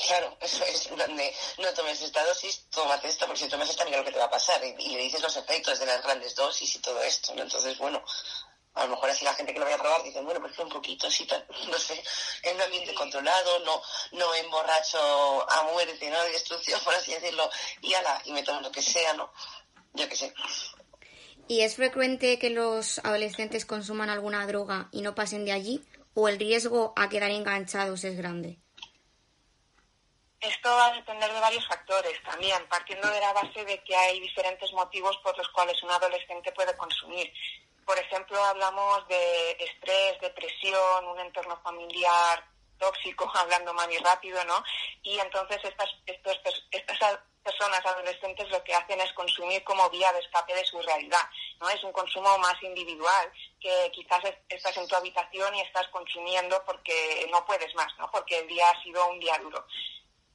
[0.07, 3.69] Claro, eso es, en plan de, no tomes esta dosis, tómate esta, porque si tomas
[3.69, 4.63] esta, mira lo que te va a pasar.
[4.63, 7.41] Y, y le dices los efectos de las grandes dosis y todo esto, ¿no?
[7.41, 8.03] Entonces, bueno,
[8.79, 10.69] a lo mejor así la gente que lo vaya a probar dice, bueno, pues un
[10.69, 12.01] poquito, sí, tal, no sé,
[12.43, 13.81] en un ambiente controlado, no,
[14.13, 16.23] no emborracho a muerte, ¿no?
[16.23, 17.49] De destrucción, por así decirlo,
[17.81, 19.31] y ala, y me tomo lo que sea, ¿no?
[19.93, 20.33] Yo qué sé.
[21.47, 25.83] ¿Y es frecuente que los adolescentes consuman alguna droga y no pasen de allí?
[26.13, 28.59] ¿O el riesgo a quedar enganchados es grande?
[30.39, 34.19] Esto va a depender de varios factores también, partiendo de la base de que hay
[34.21, 37.33] diferentes motivos por los cuales un adolescente puede consumir.
[37.89, 44.63] Por ejemplo, hablamos de estrés, depresión, un entorno familiar tóxico, hablando más y rápido, ¿no?
[45.01, 50.19] Y entonces estas, estos, estas personas adolescentes lo que hacen es consumir como vía de
[50.19, 51.27] escape de su realidad,
[51.59, 51.67] ¿no?
[51.67, 56.63] Es un consumo más individual, que quizás es- estás en tu habitación y estás consumiendo
[56.65, 58.11] porque no puedes más, ¿no?
[58.11, 59.65] Porque el día ha sido un día duro.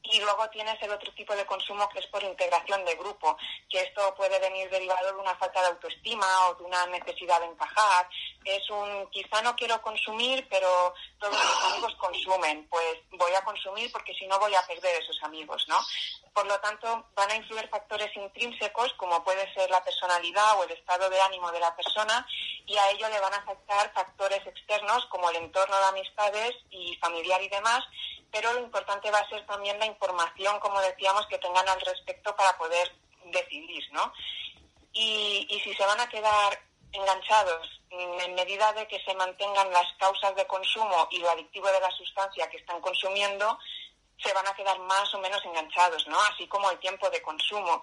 [0.04, 3.36] Y luego tienes el otro tipo de consumo que es por integración de grupo,
[3.70, 7.46] que esto puede venir derivado de una falta de autoestima o de una necesidad de
[7.46, 8.08] encajar.
[8.44, 13.90] Es un, quizá no quiero consumir, pero todos mis amigos consumen, pues voy a consumir
[13.92, 15.78] porque si no voy a perder esos amigos, ¿no?
[16.34, 20.72] Por lo tanto, van a influir factores intrínsecos como puede ser la personalidad o el
[20.72, 22.26] estado de ánimo de la persona
[22.66, 26.96] y a ello le van a afectar factores externos como el entorno de amistades y
[26.96, 27.84] familiar y demás,
[28.32, 32.34] pero lo importante va a ser también la información, como decíamos, que tengan al respecto
[32.34, 32.92] para poder
[33.26, 34.12] decidir, ¿no?
[34.92, 36.60] Y, y si se van a quedar
[36.90, 41.80] enganchados en medida de que se mantengan las causas de consumo y lo adictivo de
[41.80, 43.56] la sustancia que están consumiendo,
[44.22, 46.20] se van a quedar más o menos enganchados, ¿no?
[46.22, 47.82] Así como el tiempo de consumo.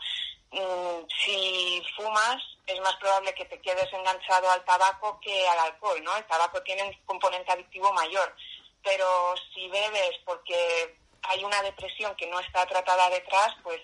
[0.52, 6.04] Mm, Si fumas, es más probable que te quedes enganchado al tabaco que al alcohol,
[6.04, 6.16] ¿no?
[6.18, 8.36] El tabaco tiene un componente adictivo mayor,
[8.84, 13.80] pero si bebes porque hay una depresión que no está tratada detrás, pues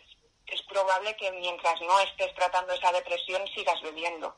[0.48, 4.36] es probable que mientras no estés tratando esa depresión sigas bebiendo.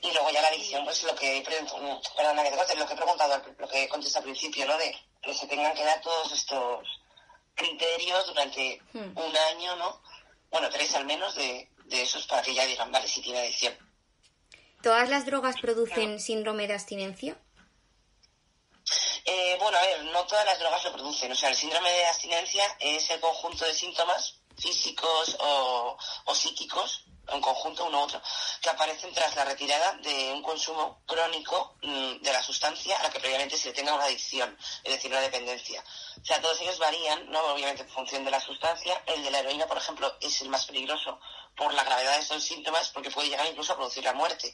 [0.00, 1.64] Y luego ya la adicción, pues lo que, pre-
[2.16, 4.76] perdona que te corte, lo que he preguntado, lo que contesté al principio, ¿no?
[4.76, 6.88] De que se tengan que dar todos estos
[7.54, 9.16] criterios durante Hmm.
[9.16, 10.02] un año, ¿no?
[10.50, 13.76] Bueno, tres al menos de, de esos para que ya digan, vale, si tiene adicción.
[14.82, 17.40] ¿Todas las drogas producen síndrome de abstinencia?
[19.24, 21.30] Eh, bueno, a ver, no todas las drogas lo producen.
[21.30, 27.04] O sea, el síndrome de abstinencia es el conjunto de síntomas físicos o, o psíquicos
[27.28, 28.20] en conjunto uno u otro,
[28.60, 33.10] que aparecen tras la retirada de un consumo crónico mm, de la sustancia a la
[33.10, 35.84] que previamente se le tenga una adicción, es decir, una dependencia.
[36.20, 37.40] O sea, todos ellos varían, ¿no?
[37.52, 39.02] obviamente en función de la sustancia.
[39.06, 41.18] El de la heroína, por ejemplo, es el más peligroso
[41.56, 44.52] por la gravedad de estos síntomas, porque puede llegar incluso a producir la muerte.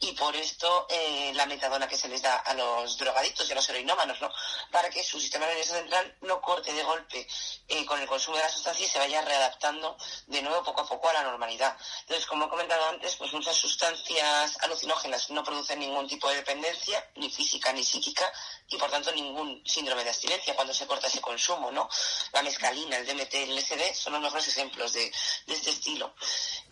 [0.00, 3.54] Y por esto eh, la metadona que se les da a los drogadictos y a
[3.54, 4.32] los heroinómanos, ¿no?
[4.70, 7.26] Para que su sistema nervioso central no corte de golpe
[7.68, 9.96] eh, con el consumo de la sustancia y se vaya readaptando
[10.26, 11.76] de nuevo poco a poco a la normalidad.
[12.10, 17.08] Entonces, como he comentado antes, pues muchas sustancias alucinógenas no producen ningún tipo de dependencia,
[17.14, 18.28] ni física ni psíquica,
[18.66, 21.88] y por tanto ningún síndrome de abstinencia cuando se corta ese consumo, ¿no?
[22.32, 25.12] La mescalina, el DMT, el LSD son los mejores ejemplos de,
[25.46, 26.12] este estilo.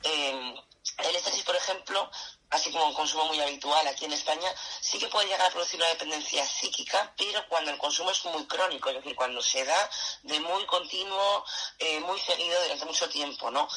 [0.03, 0.55] Eh,
[1.05, 2.11] el éxtasis, por ejemplo,
[2.51, 5.79] así como un consumo muy habitual aquí en España, sí que puede llegar a producir
[5.81, 9.91] una dependencia psíquica, pero cuando el consumo es muy crónico, es decir, cuando se da
[10.23, 11.45] de muy continuo,
[11.79, 13.69] eh, muy seguido durante mucho tiempo, ¿no?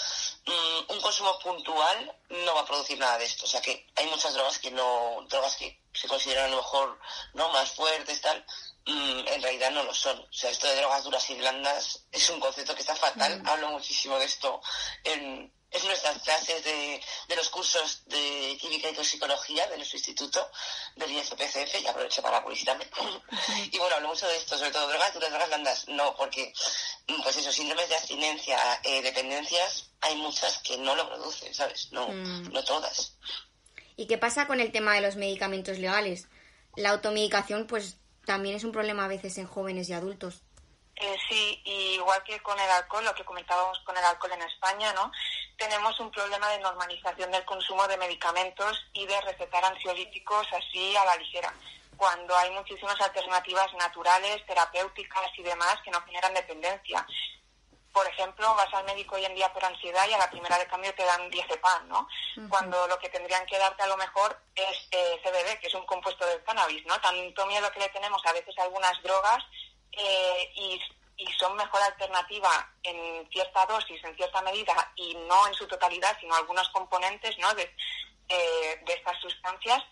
[0.46, 4.08] Mm, un consumo puntual no va a producir nada de esto, o sea que hay
[4.08, 7.00] muchas drogas que no, drogas que se consideran a lo mejor
[7.34, 8.46] no más fuertes, tal,
[8.86, 10.18] mm, en realidad no lo son.
[10.20, 13.42] O sea, esto de drogas duras y blandas es un concepto que está fatal.
[13.46, 14.62] Hablo muchísimo de esto
[15.04, 20.52] en, en nuestras clases de, de los cursos de química y toxicología de nuestro instituto,
[20.96, 22.86] del ISPCF, y aprovecho para publicitarme.
[23.72, 25.88] y bueno, hablo mucho de esto, sobre todo drogas duras, drogas blandas.
[25.88, 26.54] No, porque,
[27.24, 31.92] pues eso, síndromes de abstinencia, eh, dependencias, hay muchas que no lo producen, ¿sabes?
[31.92, 32.52] No, Mm.
[32.52, 33.18] no todas.
[33.96, 36.28] ¿Y qué pasa con el tema de los medicamentos legales?
[36.76, 40.42] La automedicación, pues también es un problema a veces en jóvenes y adultos.
[40.96, 44.42] Eh, sí, y igual que con el alcohol, lo que comentábamos con el alcohol en
[44.44, 45.12] España, ¿no?
[45.62, 51.06] Tenemos un problema de normalización del consumo de medicamentos y de recetar ansiolíticos así a
[51.06, 51.54] la ligera,
[51.96, 57.06] cuando hay muchísimas alternativas naturales, terapéuticas y demás que no generan dependencia.
[57.94, 60.66] Por ejemplo, vas al médico hoy en día por ansiedad y a la primera de
[60.66, 62.08] cambio te dan diazepam, ¿no?
[62.50, 65.86] Cuando lo que tendrían que darte a lo mejor es eh, CBD, que es un
[65.86, 67.00] compuesto del cannabis, ¿no?
[67.02, 69.44] Tanto miedo que le tenemos a veces a algunas drogas
[69.92, 70.82] eh, y,
[71.22, 72.50] y son mejor alternativa
[72.84, 77.54] en cierta dosis, en cierta medida y no en su totalidad, sino algunos componentes ¿no?
[77.54, 77.64] de,
[78.28, 79.84] eh, estas sustancias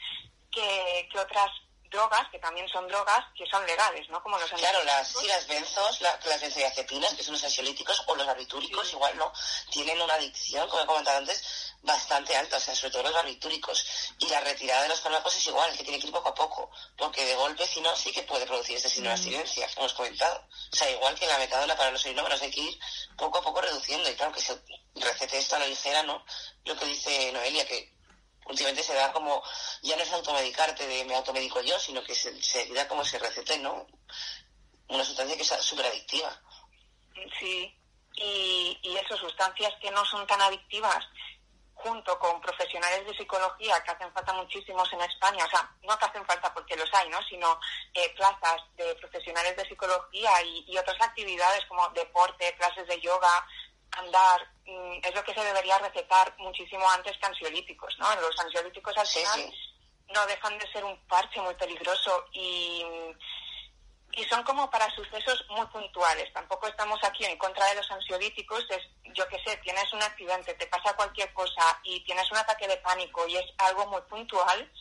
[0.51, 1.51] que, que otras
[1.89, 4.21] drogas, que también son drogas, que son legales, ¿no?
[4.21, 8.15] Como los Claro, las, sí, las benzos, la- las benzodiazepinas, que son los ansiolíticos, o
[8.15, 9.31] los barbitúricos, igual, ¿no?
[9.71, 13.85] Tienen una adicción, como he comentado antes, bastante alta, o sea, sobre todo los barbitúricos.
[14.19, 16.69] Y la retirada de los fármacos es igual, que tiene que ir poco a poco,
[16.97, 19.93] porque de golpe, si no, sí que puede producir este síndrome de abstinencia, que hemos
[19.93, 20.45] comentado.
[20.71, 22.79] O sea, igual que la metadona para los heroinómanos hay que ir
[23.17, 24.59] poco a poco reduciendo, y claro, que se
[24.95, 26.23] recete esto a la ligera, ¿no?
[26.65, 27.97] Lo que dice Noelia, que
[28.49, 29.41] últimamente se da como,
[29.81, 33.19] ya no es automedicarte de me automedico yo, sino que se, se da como se
[33.19, 33.87] recete, ¿no?
[34.87, 36.29] Una sustancia que es súper adictiva.
[37.39, 37.75] Sí,
[38.15, 41.05] y, y eso, sustancias que no son tan adictivas,
[41.75, 46.05] junto con profesionales de psicología que hacen falta muchísimos en España, o sea, no que
[46.05, 47.21] hacen falta porque los hay, ¿no?
[47.23, 47.57] Sino
[47.93, 53.47] eh, plazas de profesionales de psicología y, y otras actividades como deporte, clases de yoga,
[53.97, 58.13] andar, mm, es lo que se debería recetar muchísimo antes que ansiolíticos, ¿no?
[58.21, 59.53] Los ansiolíticos al Sí, final sí.
[60.13, 62.83] no dejan de ser un parche muy peligroso y,
[64.13, 66.31] y son como para sucesos muy puntuales.
[66.33, 68.65] Tampoco estamos aquí en contra de los ansiolíticos.
[68.69, 68.81] Es,
[69.13, 72.77] yo qué sé, tienes un accidente, te pasa cualquier cosa y tienes un ataque de
[72.77, 74.71] pánico y es algo muy puntual.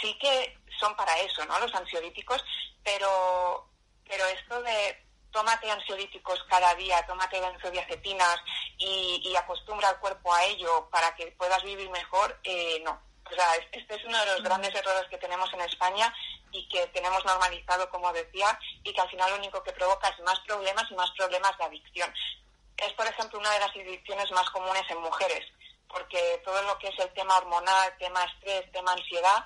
[0.00, 1.58] Sí que son para eso, ¿no?
[1.58, 2.42] Los ansiolíticos,
[2.84, 3.68] pero,
[4.06, 5.05] pero esto de
[5.36, 8.38] tómate ansiolíticos cada día, tómate benzodiazepinas
[8.78, 12.98] y, y acostumbra al cuerpo a ello para que puedas vivir mejor, eh, no.
[13.30, 16.10] O sea, es- este es uno de los grandes errores que tenemos en España
[16.52, 20.18] y que tenemos normalizado, como decía, y que al final lo único que provoca es
[20.20, 22.14] más problemas y más problemas de adicción.
[22.78, 25.44] Es, por ejemplo, una de las adicciones más comunes en mujeres,
[25.88, 29.44] porque todo lo que es el tema hormonal, tema estrés, tema ansiedad,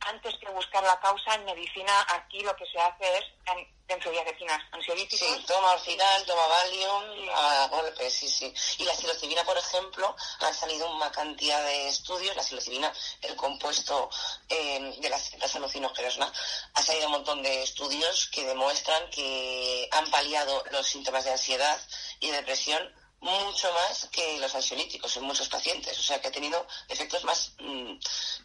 [0.00, 4.62] antes que buscar la causa en medicina, aquí lo que se hace es en benzodiazepinas,
[4.70, 5.26] ansiolíticos.
[5.26, 8.52] Sí, toma orfidal, toma Valium, a golpe, sí, sí.
[8.78, 12.92] Y la psilocibina, por ejemplo, han salido una cantidad de estudios, la psilocibina,
[13.22, 14.10] el compuesto
[14.48, 16.30] eh, de las, las alucinógenas, ¿no?
[16.74, 21.80] Ha salido un montón de estudios que demuestran que han paliado los síntomas de ansiedad
[22.20, 26.32] y de depresión mucho más que los ansiolíticos en muchos pacientes, o sea que ha
[26.32, 27.94] tenido efectos más mm,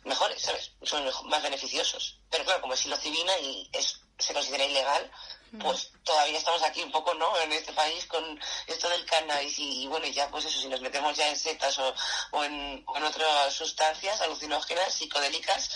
[0.05, 0.71] mejores, ¿sabes?
[0.82, 2.17] Son más beneficiosos.
[2.30, 5.11] Pero claro, como es psilocibina y es, se considera ilegal,
[5.59, 7.38] pues todavía estamos aquí un poco, ¿no?
[7.41, 10.82] En este país con esto del cannabis y, y bueno, ya pues eso, si nos
[10.82, 11.93] metemos ya en setas o,
[12.32, 15.69] o en, o en otras sustancias alucinógenas, psicodélicas,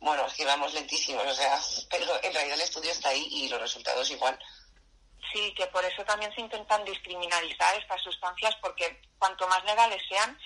[0.00, 3.48] bueno, es que vamos lentísimos, o sea, pero en realidad el estudio está ahí y
[3.48, 4.38] los resultados igual.
[5.34, 10.38] Sí, que por eso también se intentan descriminalizar estas sustancias, porque cuanto más legales sean,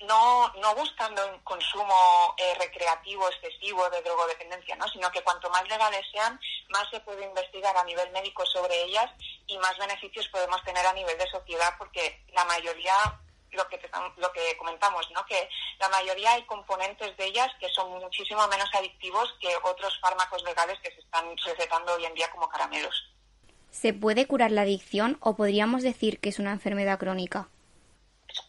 [0.00, 4.86] no, no buscando un consumo eh, recreativo excesivo de drogodependencia, ¿no?
[4.88, 9.10] sino que cuanto más legales sean, más se puede investigar a nivel médico sobre ellas
[9.46, 12.94] y más beneficios podemos tener a nivel de sociedad, porque la mayoría,
[13.52, 13.80] lo que,
[14.18, 15.24] lo que comentamos, ¿no?
[15.24, 15.48] que
[15.78, 20.78] la mayoría hay componentes de ellas que son muchísimo menos adictivos que otros fármacos legales
[20.80, 23.09] que se están recetando hoy en día como caramelos.
[23.70, 27.48] ¿Se puede curar la adicción o podríamos decir que es una enfermedad crónica?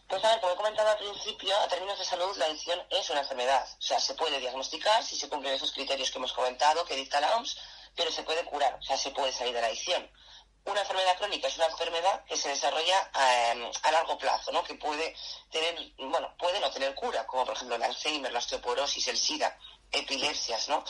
[0.08, 3.08] Pues a ver, como he comentado al principio, a términos de salud, la adicción es
[3.10, 3.66] una enfermedad.
[3.78, 7.20] O sea, se puede diagnosticar si se cumplen esos criterios que hemos comentado, que dicta
[7.20, 7.56] la OMS,
[7.96, 10.08] pero se puede curar, o sea, se puede salir de la adicción.
[10.64, 14.62] Una enfermedad crónica es una enfermedad que se desarrolla eh, a largo plazo, ¿no?
[14.62, 15.16] Que puede
[15.50, 19.58] tener, bueno, puede no tener cura, como por ejemplo el Alzheimer, la osteoporosis, el SIDA,
[19.90, 20.84] epilepsias, ¿no?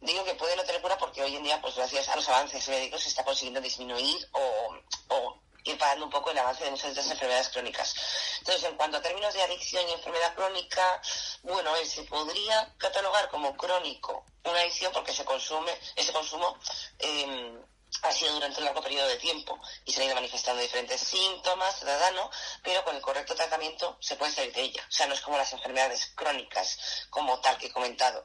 [0.00, 2.68] Digo que puede no tener cura porque hoy en día, pues gracias a los avances
[2.68, 4.78] médicos, se está consiguiendo disminuir o,
[5.08, 7.94] o ir parando un poco el avance de muchas de estas enfermedades crónicas.
[8.38, 11.02] Entonces, en cuanto a términos de adicción y enfermedad crónica,
[11.42, 16.56] bueno, eh, se podría catalogar como crónico una adicción porque se consume, ese consumo
[16.98, 17.58] eh,
[18.02, 21.78] ha sido durante un largo periodo de tiempo y se han ido manifestando diferentes síntomas,
[21.78, 22.30] ciudadano,
[22.62, 24.84] pero con el correcto tratamiento se puede salir de ella.
[24.88, 28.24] O sea, no es como las enfermedades crónicas, como tal que he comentado.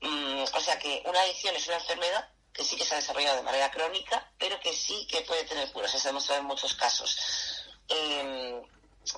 [0.00, 3.36] Mm, o sea que una adicción es una enfermedad que sí que se ha desarrollado
[3.36, 5.88] de manera crónica, pero que sí que puede tener cura.
[5.88, 7.18] se ha demostrado en muchos casos.
[7.88, 8.62] Eh,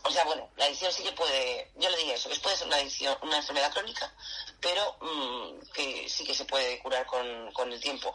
[0.02, 2.66] o sea, bueno, la adicción sí que puede, yo le diría eso, que puede ser
[2.66, 4.12] una adicción, una enfermedad crónica,
[4.60, 8.12] pero mmm, que sí que se puede curar con, con, el tiempo.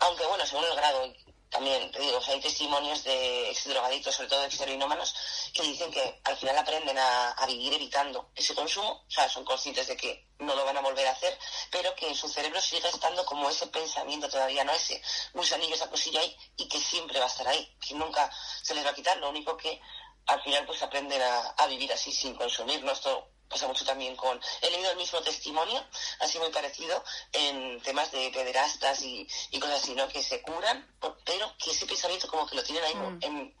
[0.00, 1.12] Aunque bueno, según el grado,
[1.54, 5.14] también te digo, hay testimonios de ex drogadictos, sobre todo de ex heroinómanos,
[5.54, 9.44] que dicen que al final aprenden a, a, vivir evitando ese consumo, o sea, son
[9.44, 11.38] conscientes de que no lo van a volver a hacer,
[11.70, 14.72] pero que en su cerebro sigue estando como ese pensamiento todavía, ¿no?
[14.72, 15.00] Ese
[15.32, 18.28] gusanillo, esa cosilla ahí, y que siempre va a estar ahí, que nunca
[18.60, 19.80] se les va a quitar, lo único que
[20.26, 22.90] al final pues aprenden a, a vivir así sin consumirlo.
[22.90, 24.40] Esto pasa mucho también con...
[24.62, 25.84] He leído el mismo testimonio,
[26.20, 30.08] así muy parecido, en temas de pederastas y, y cosas así, ¿no?
[30.08, 30.86] Que se curan,
[31.24, 33.18] pero que ese pensamiento como que lo tienen ahí mm.
[33.22, 33.56] en,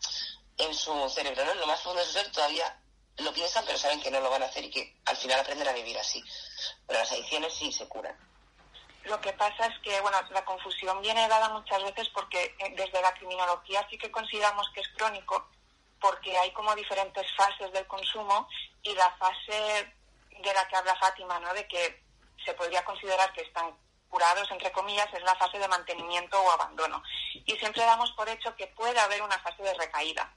[0.58, 1.52] en su cerebro, ¿no?
[1.52, 2.80] En lo más profundo de su ser todavía
[3.18, 5.68] lo piensan, pero saben que no lo van a hacer y que al final aprenden
[5.68, 6.22] a vivir así.
[6.86, 8.16] Pero las adicciones sí se curan.
[9.04, 13.02] Lo que pasa es que, bueno, la confusión viene dada muchas veces porque eh, desde
[13.02, 15.46] la criminología sí que consideramos que es crónico,
[16.00, 18.48] porque hay como diferentes fases del consumo
[18.82, 19.94] y la fase
[20.42, 21.52] de la que habla Fátima, ¿no?
[21.54, 22.02] De que
[22.44, 23.74] se podría considerar que están
[24.08, 27.02] curados, entre comillas, es la fase de mantenimiento o abandono.
[27.46, 30.32] Y siempre damos por hecho que puede haber una fase de recaída.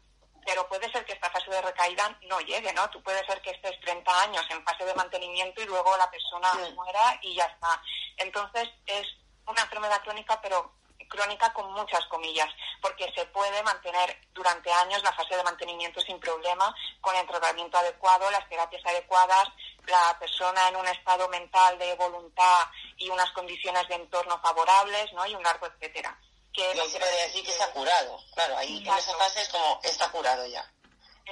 [0.45, 2.89] Pero puede ser que esta fase de recaída no llegue, ¿no?
[2.89, 6.51] Tú puedes ser que estés 30 años en fase de mantenimiento y luego la persona
[6.53, 6.73] sí.
[6.73, 7.81] muera y ya está.
[8.15, 9.05] Entonces es
[9.45, 10.71] una enfermedad crónica, pero
[11.07, 12.49] crónica con muchas comillas,
[12.81, 17.77] porque se puede mantener durante años la fase de mantenimiento sin problema, con el tratamiento
[17.77, 19.47] adecuado, las terapias adecuadas,
[19.85, 25.25] la persona en un estado mental de voluntad y unas condiciones de entorno favorables, ¿no?
[25.25, 26.17] Y un largo etcétera.
[26.53, 28.19] Que se puede decir que está curado.
[28.33, 28.91] Claro, ahí Exacto.
[28.91, 30.69] en esa fase es como está curado ya.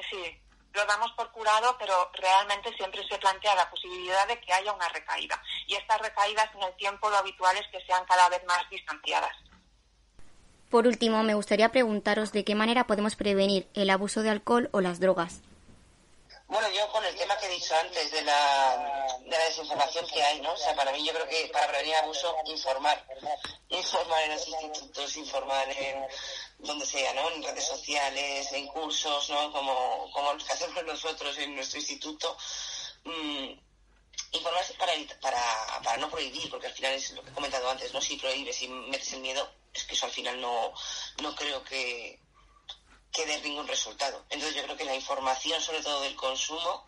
[0.09, 0.41] Sí,
[0.75, 4.89] lo damos por curado, pero realmente siempre se plantea la posibilidad de que haya una
[4.89, 5.41] recaída.
[5.67, 9.35] Y estas recaídas en el tiempo lo habitual es que sean cada vez más distanciadas.
[10.69, 14.81] Por último, me gustaría preguntaros de qué manera podemos prevenir el abuso de alcohol o
[14.81, 15.41] las drogas.
[16.47, 20.21] Bueno, yo con el tema que he dicho antes de la, de la desinformación que
[20.21, 20.53] hay, ¿no?
[20.53, 23.03] O sea, para mí yo creo que para prevenir abuso, informar.
[23.69, 26.05] Informar en los institutos, informar en
[26.59, 27.31] donde sea, ¿no?
[27.31, 29.51] En redes sociales, en cursos, ¿no?
[29.51, 32.37] Como, como los que hacemos nosotros en nuestro instituto.
[33.05, 33.59] Mm,
[34.31, 35.41] informarse para, para,
[35.83, 38.01] para no prohibir, porque al final es lo que he comentado antes, ¿no?
[38.01, 40.73] Si prohíbes, si metes el miedo, es que eso al final no,
[41.21, 42.19] no creo que,
[43.11, 44.25] que dé ningún resultado.
[44.29, 46.85] Entonces yo creo que la información, sobre todo del consumo,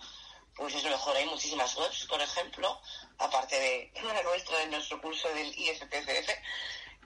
[0.55, 1.15] pues es lo mejor.
[1.15, 2.81] Hay muchísimas webs, por ejemplo,
[3.17, 3.91] aparte de
[4.23, 6.29] nuestra, de nuestro curso del ISPCF,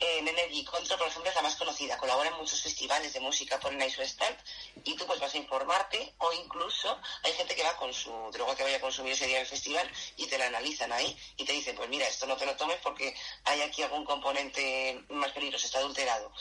[0.01, 1.97] en Energy Control, por ejemplo, es la más conocida.
[1.97, 4.35] Colabora en muchos festivales de música, ponen ahí su stand
[4.83, 8.55] y tú pues vas a informarte o incluso hay gente que va con su droga
[8.55, 11.45] que vaya a consumir ese día en el festival y te la analizan ahí y
[11.45, 15.31] te dicen, pues mira, esto no te lo tomes porque hay aquí algún componente más
[15.31, 16.33] peligroso, está adulterado.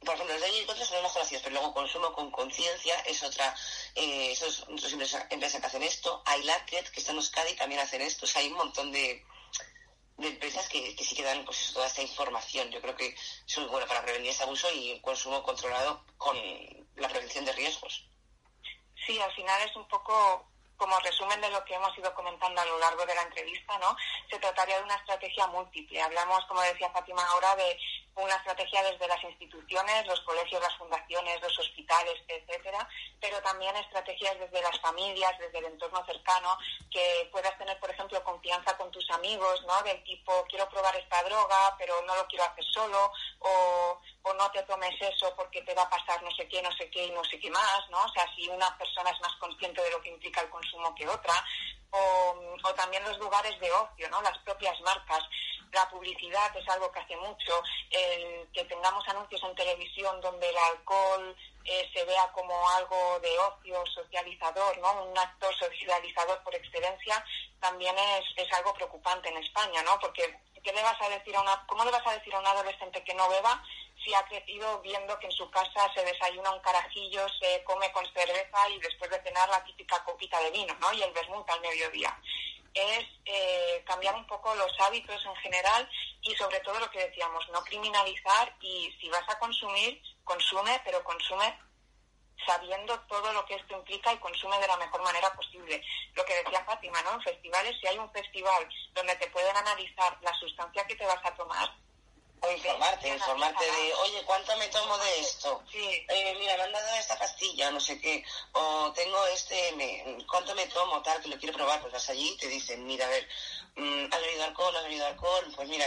[0.00, 2.98] Por ejemplo, los de Energy Control son los más conocidos, pero luego consumo con conciencia
[3.00, 3.54] es otra,
[3.94, 6.22] eh, esos otras empresas que hacen esto.
[6.26, 8.26] Hay Lacket, que está en Euskadi, también hacen esto.
[8.26, 9.24] O sea, hay un montón de,
[10.16, 12.70] de empresas que, que sí que dan pues, toda esta información.
[12.70, 13.14] Yo creo que
[13.46, 16.36] es muy bueno para prevenir ese abuso y consumo controlado con
[16.96, 18.08] la prevención de riesgos.
[19.06, 22.64] Sí, al final es un poco como resumen de lo que hemos ido comentando a
[22.64, 23.96] lo largo de la entrevista, ¿no?
[24.30, 26.02] Se trataría de una estrategia múltiple.
[26.02, 27.78] Hablamos, como decía Fátima ahora, de
[28.16, 32.88] una estrategia desde las instituciones, los colegios, las fundaciones, los hospitales, etcétera,
[33.20, 36.56] pero también estrategias desde las familias, desde el entorno cercano,
[36.90, 39.82] que puedas tener, por ejemplo, confianza con tus amigos, ¿no?
[39.82, 44.50] Del tipo, quiero probar esta droga, pero no lo quiero hacer solo, o, o no
[44.50, 47.10] te tomes eso porque te va a pasar no sé qué, no sé qué y
[47.12, 48.02] no sé qué más, ¿no?
[48.02, 51.08] O sea, si una persona es más consciente de lo que implica el consumo que
[51.08, 51.34] otra,
[51.90, 54.20] o, o también los lugares de ocio, ¿no?
[54.22, 55.22] Las propias marcas
[55.74, 60.56] la publicidad es algo que hace mucho, el que tengamos anuncios en televisión donde el
[60.56, 65.02] alcohol eh, se vea como algo de ocio socializador, ¿no?
[65.02, 67.22] Un actor socializador por excelencia,
[67.60, 69.98] también es, es algo preocupante en España, ¿no?
[69.98, 72.46] Porque ¿qué le vas a decir a una, ¿cómo le vas a decir a un
[72.46, 73.62] adolescente que no beba
[74.04, 78.04] si ha crecido viendo que en su casa se desayuna un carajillo, se come con
[78.12, 80.92] cerveza y después de cenar la típica copita de vino, ¿no?
[80.92, 82.16] Y el vermut al mediodía
[82.74, 85.88] es eh, cambiar un poco los hábitos en general
[86.22, 91.02] y sobre todo lo que decíamos, no criminalizar y si vas a consumir, consume, pero
[91.04, 91.56] consume
[92.44, 95.82] sabiendo todo lo que esto implica y consume de la mejor manera posible.
[96.14, 97.14] Lo que decía Fátima, ¿no?
[97.14, 101.24] En festivales, si hay un festival donde te pueden analizar la sustancia que te vas
[101.24, 101.70] a tomar,
[102.44, 105.62] o informarte, informarte de, oye, ¿cuánto me tomo de esto?
[105.70, 106.06] Sí.
[106.08, 110.54] Eh, mira, me han dado esta pastilla, no sé qué, o tengo este, me, ¿cuánto
[110.54, 111.02] me tomo?
[111.02, 113.28] Tal, que lo quiero probar, pues vas allí y te dicen, mira, a ver,
[113.76, 114.76] mm, ¿has bebido alcohol?
[114.76, 115.52] ¿Has bebido alcohol?
[115.56, 115.86] Pues mira,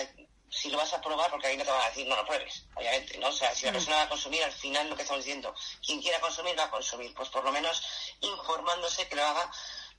[0.49, 2.63] si lo vas a probar, porque ahí no te van a decir, no lo pruebes,
[2.75, 3.27] obviamente, ¿no?
[3.27, 5.53] O sea, si la persona va a consumir, al final lo que estamos diciendo,
[5.85, 7.83] quien quiera consumir, va a consumir, pues por lo menos
[8.21, 9.51] informándose que lo haga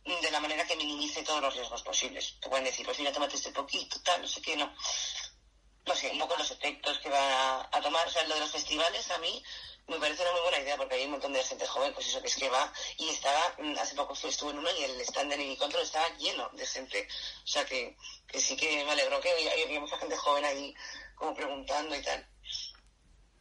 [0.04, 2.36] de la manera que minimice todos los riesgos posibles.
[2.40, 4.72] Te pueden decir, pues mira, tómate este poquito, tal, no sé qué, no
[5.86, 8.06] no sé, un poco los efectos que va a, tomar.
[8.06, 9.42] O sea, lo de los festivales a mí
[9.86, 12.20] me parece una muy buena idea porque hay un montón de gente joven, pues eso
[12.20, 15.32] que es que va y estaba, mm, hace poco estuve en uno y el stand
[15.32, 17.08] de Control estaba lleno de gente.
[17.44, 19.30] O sea que, que sí que me alegró que
[19.64, 20.74] había mucha gente joven ahí
[21.14, 22.26] como preguntando y tal.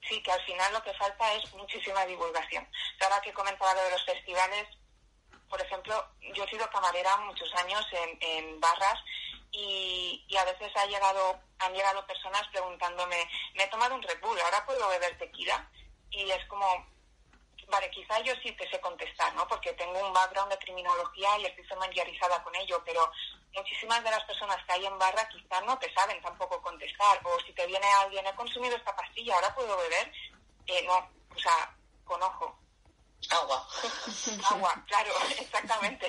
[0.07, 2.65] Sí, que al final lo que falta es muchísima divulgación.
[3.01, 4.67] Ahora que comentaba lo de los festivales,
[5.49, 8.99] por ejemplo, yo he sido camarera muchos años en, en barras
[9.57, 14.21] y, y, a veces ha llegado, han llegado personas preguntándome, me he tomado un Red
[14.21, 15.67] Bull, ¿ahora puedo beber tequila?
[16.11, 16.85] Y es como,
[17.67, 19.47] vale, quizá yo sí te sé contestar, ¿no?
[19.47, 23.11] Porque tengo un background de criminología y estoy familiarizada con ello, pero
[23.53, 27.19] muchísimas de las personas que hay en barra quizá no te saben tampoco contestar.
[27.23, 30.11] O si te viene alguien, he consumido esta pastilla, ¿ahora puedo beber?
[30.67, 30.97] Eh, no,
[31.35, 32.59] o sea, con ojo.
[33.31, 33.67] Agua.
[34.51, 36.07] Agua, claro, exactamente.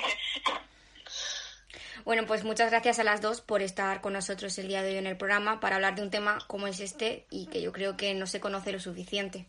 [2.04, 4.96] Bueno, pues muchas gracias a las dos por estar con nosotros el día de hoy
[4.96, 7.96] en el programa para hablar de un tema como es este y que yo creo
[7.96, 9.46] que no se conoce lo suficiente.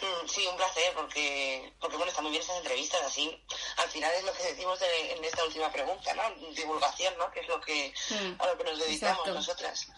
[0.00, 3.44] Mm, sí, un placer, porque, porque bueno, están muy bien estas entrevistas, así
[3.78, 6.52] al final es lo que decimos en esta última pregunta, ¿no?
[6.54, 7.30] Divulgación, ¿no?
[7.32, 7.92] Que es lo que,
[8.38, 9.88] a lo que nos dedicamos nosotras.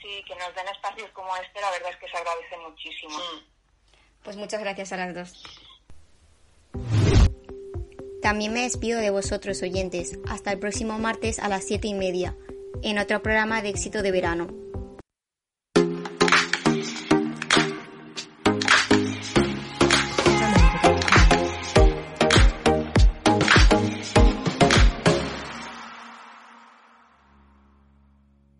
[0.00, 3.18] Sí, que nos den espacios como este, la verdad es que se agradece muchísimo.
[3.18, 3.44] Mm.
[4.24, 5.42] Pues muchas gracias a las dos.
[8.26, 10.18] También me despido de vosotros oyentes.
[10.26, 12.36] Hasta el próximo martes a las siete y media,
[12.82, 14.48] en otro programa de éxito de verano.